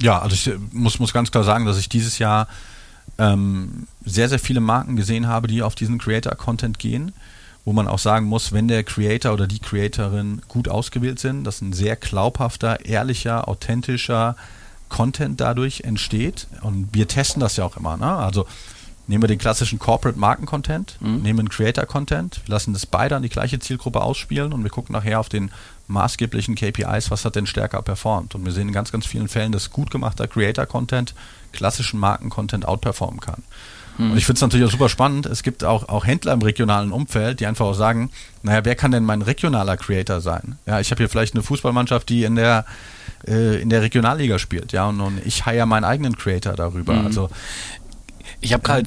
[0.00, 2.48] Ja, also ich äh, muss, muss ganz klar sagen, dass ich dieses Jahr
[3.18, 7.12] ähm, sehr, sehr viele Marken gesehen habe, die auf diesen Creator-Content gehen,
[7.64, 11.60] wo man auch sagen muss, wenn der Creator oder die Creatorin gut ausgewählt sind, dass
[11.60, 14.36] ein sehr glaubhafter, ehrlicher, authentischer
[14.88, 16.46] Content dadurch entsteht.
[16.62, 17.96] Und wir testen das ja auch immer.
[17.96, 18.10] Ne?
[18.10, 18.46] Also
[19.08, 21.22] nehmen wir den klassischen Corporate Marken-Content, mhm.
[21.22, 25.28] nehmen Creator-Content, lassen das beide an die gleiche Zielgruppe ausspielen und wir gucken nachher auf
[25.28, 25.50] den
[25.88, 28.34] maßgeblichen KPIs, was hat denn stärker performt.
[28.34, 31.14] Und wir sehen in ganz, ganz vielen Fällen, dass gut gemachter Creator-Content
[31.52, 33.42] klassischen Marken-Content outperformen kann.
[33.96, 34.12] Hm.
[34.12, 35.24] Und ich finde es natürlich auch super spannend.
[35.24, 38.10] Es gibt auch, auch Händler im regionalen Umfeld, die einfach auch sagen,
[38.42, 40.58] naja, wer kann denn mein regionaler Creator sein?
[40.66, 42.66] Ja, ich habe hier vielleicht eine Fußballmannschaft, die in der
[43.26, 46.94] äh, in der Regionalliga spielt, ja, und, und ich hire meinen eigenen Creator darüber.
[46.94, 47.06] Mhm.
[47.06, 47.30] Also
[48.40, 48.84] ich habe gerade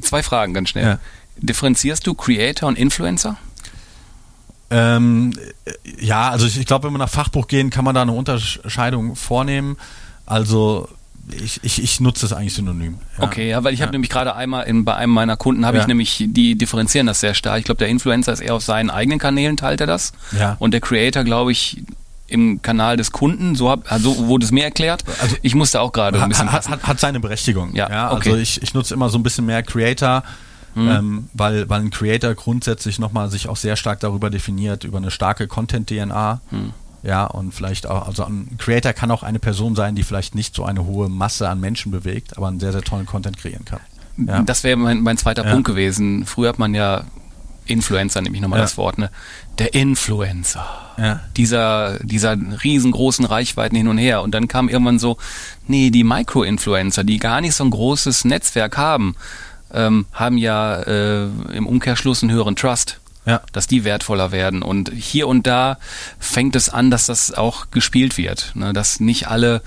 [0.00, 0.84] zwei Fragen ganz schnell.
[0.84, 0.98] Ja.
[1.36, 3.36] Differenzierst du Creator und Influencer?
[4.70, 5.32] Ähm,
[6.00, 9.16] ja, also ich, ich glaube, wenn wir nach Fachbuch gehen, kann man da eine Unterscheidung
[9.16, 9.76] vornehmen.
[10.24, 10.88] Also
[11.30, 12.98] ich, ich, ich nutze es eigentlich synonym.
[13.18, 13.24] Ja.
[13.24, 13.86] Okay, ja, weil ich ja.
[13.86, 15.82] habe nämlich gerade einmal in, bei einem meiner Kunden habe ja.
[15.82, 17.58] ich nämlich, die differenzieren das sehr stark.
[17.58, 20.12] Ich glaube, der Influencer ist eher auf seinen eigenen Kanälen teilt er das.
[20.36, 20.56] Ja.
[20.58, 21.82] Und der Creator, glaube ich,
[22.32, 25.04] im Kanal des Kunden, so hab, also wurde es mir erklärt.
[25.20, 27.74] Also ich musste auch gerade ein bisschen hat, hat, hat, seine Berechtigung.
[27.74, 28.30] Ja, ja okay.
[28.30, 30.22] Also ich, ich nutze immer so ein bisschen mehr Creator,
[30.74, 30.88] mhm.
[30.88, 35.10] ähm, weil, weil ein Creator grundsätzlich nochmal sich auch sehr stark darüber definiert, über eine
[35.10, 36.40] starke Content-DNA.
[36.50, 36.72] Mhm.
[37.04, 40.54] Ja, und vielleicht auch, also ein Creator kann auch eine Person sein, die vielleicht nicht
[40.54, 43.80] so eine hohe Masse an Menschen bewegt, aber einen sehr, sehr tollen Content kreieren kann.
[44.16, 44.42] Ja.
[44.42, 45.50] Das wäre mein, mein zweiter ja.
[45.50, 46.26] Punkt gewesen.
[46.26, 47.04] Früher hat man ja
[47.66, 48.64] Influencer, nehme ich nochmal ja.
[48.64, 49.10] das Wort, ne?
[49.58, 50.66] Der Influencer.
[50.98, 51.20] Ja.
[51.36, 54.22] Dieser, dieser riesengroßen Reichweiten hin und her.
[54.22, 55.16] Und dann kam irgendwann so,
[55.66, 59.14] nee, die Micro-Influencer, die gar nicht so ein großes Netzwerk haben,
[59.72, 63.40] ähm, haben ja äh, im Umkehrschluss einen höheren Trust ja.
[63.52, 64.62] dass die wertvoller werden.
[64.62, 65.78] Und hier und da
[66.18, 68.72] fängt es an, dass das auch gespielt wird, ne?
[68.72, 69.62] dass nicht alle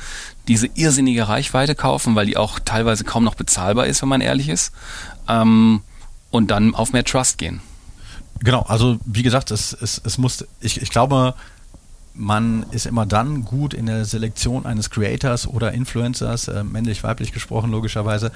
[0.48, 4.50] diese irrsinnige Reichweite kaufen, weil die auch teilweise kaum noch bezahlbar ist, wenn man ehrlich
[4.50, 4.72] ist,
[5.28, 5.82] ähm,
[6.32, 7.62] und dann auf mehr Trust gehen.
[8.40, 11.34] Genau, also wie gesagt, es, es, es muss, ich, ich glaube,
[12.14, 17.32] man ist immer dann gut in der Selektion eines Creators oder Influencers, äh, männlich, weiblich
[17.32, 18.32] gesprochen logischerweise,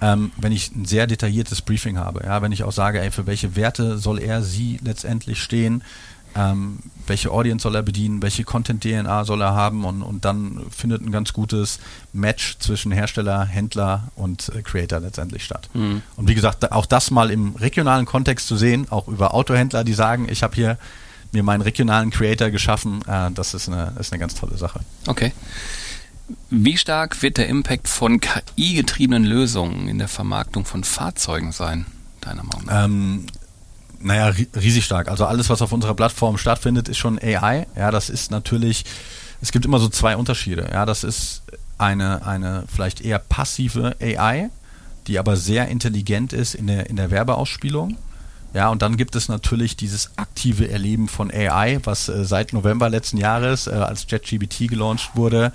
[0.00, 2.22] ähm, wenn ich ein sehr detailliertes Briefing habe.
[2.24, 5.82] Ja, wenn ich auch sage, ey, für welche Werte soll er, sie letztendlich stehen,
[6.34, 11.02] ähm, welche Audience soll er bedienen, welche Content-DNA soll er haben und, und dann findet
[11.02, 11.80] ein ganz gutes
[12.12, 15.68] Match zwischen Hersteller, Händler und äh, Creator letztendlich statt.
[15.74, 16.02] Mhm.
[16.16, 19.92] Und wie gesagt, auch das mal im regionalen Kontext zu sehen, auch über Autohändler, die
[19.92, 20.78] sagen, ich habe hier
[21.32, 24.80] mir meinen regionalen Creator geschaffen, äh, das ist eine, ist eine ganz tolle Sache.
[25.06, 25.32] Okay.
[26.48, 31.86] Wie stark wird der Impact von KI-getriebenen Lösungen in der Vermarktung von Fahrzeugen sein,
[32.20, 32.84] deiner Meinung nach?
[32.84, 33.26] Ähm,
[34.00, 35.08] naja, riesig stark.
[35.08, 37.66] Also alles, was auf unserer Plattform stattfindet, ist schon AI.
[37.76, 38.84] Ja, das ist natürlich,
[39.40, 40.68] es gibt immer so zwei Unterschiede.
[40.72, 41.42] Ja, das ist
[41.78, 44.50] eine, eine vielleicht eher passive AI,
[45.06, 47.96] die aber sehr intelligent ist in der, in der Werbeausspielung.
[48.52, 52.88] Ja, und dann gibt es natürlich dieses aktive Erleben von AI, was äh, seit November
[52.88, 55.52] letzten Jahres, äh, als JetGBT gelauncht wurde,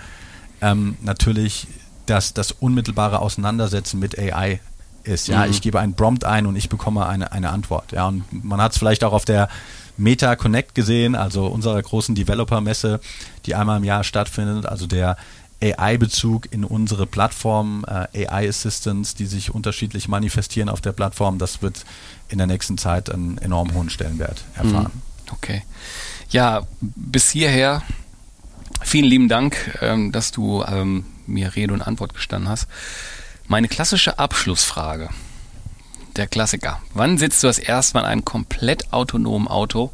[0.61, 1.67] ähm, natürlich
[2.05, 4.61] das, das unmittelbare Auseinandersetzen mit AI
[5.07, 5.27] ist.
[5.27, 5.51] Ja, mhm.
[5.51, 7.91] ich gebe einen Prompt ein und ich bekomme eine, eine Antwort.
[7.91, 9.49] Ja, und man hat es vielleicht auch auf der
[9.97, 12.99] Meta Connect gesehen, also unserer großen Developer-Messe,
[13.45, 15.17] die einmal im Jahr stattfindet, also der
[15.63, 21.85] AI-Bezug in unsere Plattform, äh, AI-Assistants, die sich unterschiedlich manifestieren auf der Plattform, das wird
[22.27, 24.91] in der nächsten Zeit einen enorm hohen Stellenwert erfahren.
[24.93, 25.31] Mhm.
[25.31, 25.63] Okay.
[26.29, 27.81] Ja, bis hierher
[28.85, 32.67] Vielen lieben Dank, ähm, dass du ähm, mir Rede und Antwort gestanden hast.
[33.47, 35.09] Meine klassische Abschlussfrage.
[36.15, 36.81] Der Klassiker.
[36.93, 39.91] Wann sitzt du das erste Mal in einem komplett autonomen Auto?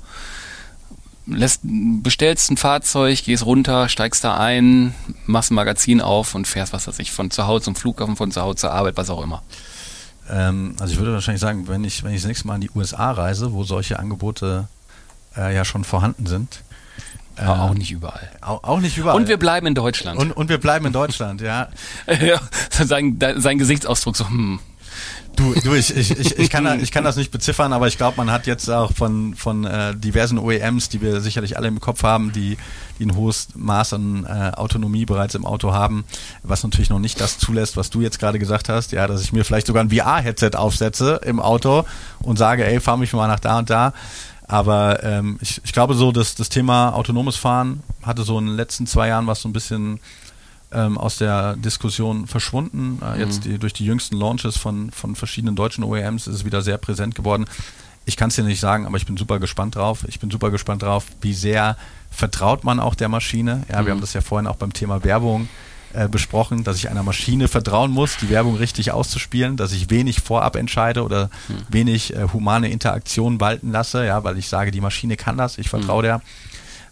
[1.26, 4.94] Lässt, bestellst ein Fahrzeug, gehst runter, steigst da ein,
[5.26, 8.32] machst ein Magazin auf und fährst, was weiß ich, von zu Hause zum Flughafen, von
[8.32, 9.42] zu Hause zur Arbeit, was auch immer.
[10.30, 12.72] Ähm, also ich würde wahrscheinlich sagen, wenn ich, wenn ich das nächste Mal in die
[12.74, 14.68] USA reise, wo solche Angebote
[15.36, 16.64] äh, ja schon vorhanden sind.
[17.42, 18.30] Aber auch nicht überall.
[18.42, 19.16] Auch, auch nicht überall.
[19.16, 20.20] Und wir bleiben in Deutschland.
[20.20, 21.70] und, und wir bleiben in Deutschland, ja.
[22.08, 22.40] ja,
[22.72, 24.60] sein, sein Gesichtsausdruck so, hm.
[25.36, 28.18] Du, du ich, ich, ich, ich, kann, ich kann das nicht beziffern, aber ich glaube,
[28.18, 32.04] man hat jetzt auch von, von äh, diversen OEMs, die wir sicherlich alle im Kopf
[32.04, 32.58] haben, die,
[33.00, 36.04] die ein hohes Maß an äh, Autonomie bereits im Auto haben,
[36.44, 39.32] was natürlich noch nicht das zulässt, was du jetzt gerade gesagt hast, ja, dass ich
[39.32, 41.86] mir vielleicht sogar ein VR-Headset aufsetze im Auto
[42.20, 43.94] und sage, ey, fahr mich mal nach da und da.
[44.52, 48.56] Aber ähm, ich, ich glaube so, dass das Thema autonomes Fahren hatte so in den
[48.58, 50.02] letzten zwei Jahren was so ein bisschen
[50.74, 53.00] ähm, aus der Diskussion verschwunden.
[53.02, 56.62] Äh, jetzt die, durch die jüngsten Launches von, von verschiedenen deutschen OEMs ist es wieder
[56.62, 57.46] sehr präsent geworden.
[58.04, 60.04] Ich kann es dir nicht sagen, aber ich bin super gespannt drauf.
[60.10, 61.78] Ich bin super gespannt drauf, wie sehr
[62.10, 63.64] vertraut man auch der Maschine.
[63.72, 65.48] Ja, wir haben das ja vorhin auch beim Thema Werbung äh,
[66.08, 70.56] besprochen, dass ich einer Maschine vertrauen muss, die Werbung richtig auszuspielen, dass ich wenig vorab
[70.56, 71.30] entscheide oder
[71.70, 75.70] wenig äh, humane Interaktion walten lasse, ja, weil ich sage, die Maschine kann das, ich
[75.70, 76.22] vertraue der.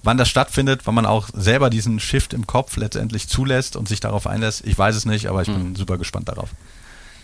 [0.02, 4.00] Wann das stattfindet, wann man auch selber diesen Shift im Kopf letztendlich zulässt und sich
[4.00, 6.50] darauf einlässt, ich weiß es nicht, aber ich bin super gespannt darauf.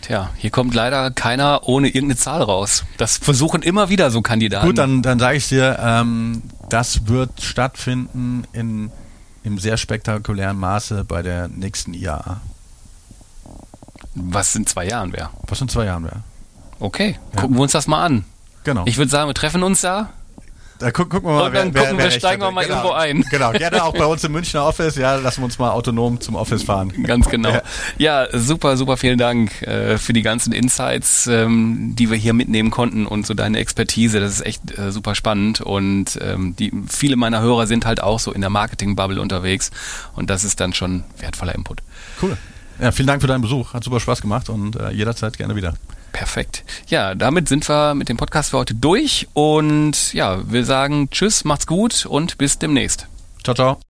[0.02, 2.84] Tja, hier kommt leider keiner ohne irgendeine Zahl raus.
[2.96, 4.66] Das versuchen immer wieder so Kandidaten.
[4.66, 8.92] Gut, dann, dann sage ich dir, ähm, das wird stattfinden in,
[9.46, 12.40] im sehr spektakulären Maße bei der nächsten IAA.
[14.16, 15.30] Was in zwei Jahren wäre.
[15.46, 16.22] Was in zwei Jahren wäre.
[16.80, 17.42] Okay, Ja.
[17.42, 18.24] gucken wir uns das mal an.
[18.64, 18.82] Genau.
[18.86, 20.10] Ich würde sagen, wir treffen uns da.
[20.78, 22.76] Da guck, gucken wir mal, Und dann gucken wir, recht steigen wir mal genau.
[22.76, 23.24] irgendwo ein.
[23.30, 24.96] Genau, gerne auch bei uns im Münchner Office.
[24.96, 26.92] Ja, lassen wir uns mal autonom zum Office fahren.
[27.02, 27.50] Ganz genau.
[27.50, 27.62] Ja.
[27.98, 32.70] Ja, super, super vielen Dank äh, für die ganzen Insights, ähm, die wir hier mitnehmen
[32.70, 34.20] konnten und so deine Expertise.
[34.20, 38.18] Das ist echt äh, super spannend und ähm, die, viele meiner Hörer sind halt auch
[38.18, 39.70] so in der Marketing-Bubble unterwegs
[40.14, 41.82] und das ist dann schon wertvoller Input.
[42.20, 42.36] Cool.
[42.80, 43.72] Ja, vielen Dank für deinen Besuch.
[43.72, 45.74] Hat super Spaß gemacht und äh, jederzeit gerne wieder.
[46.16, 46.64] Perfekt.
[46.88, 51.44] Ja, damit sind wir mit dem Podcast für heute durch und ja, wir sagen Tschüss,
[51.44, 53.06] macht's gut und bis demnächst.
[53.44, 53.80] Ciao, ciao.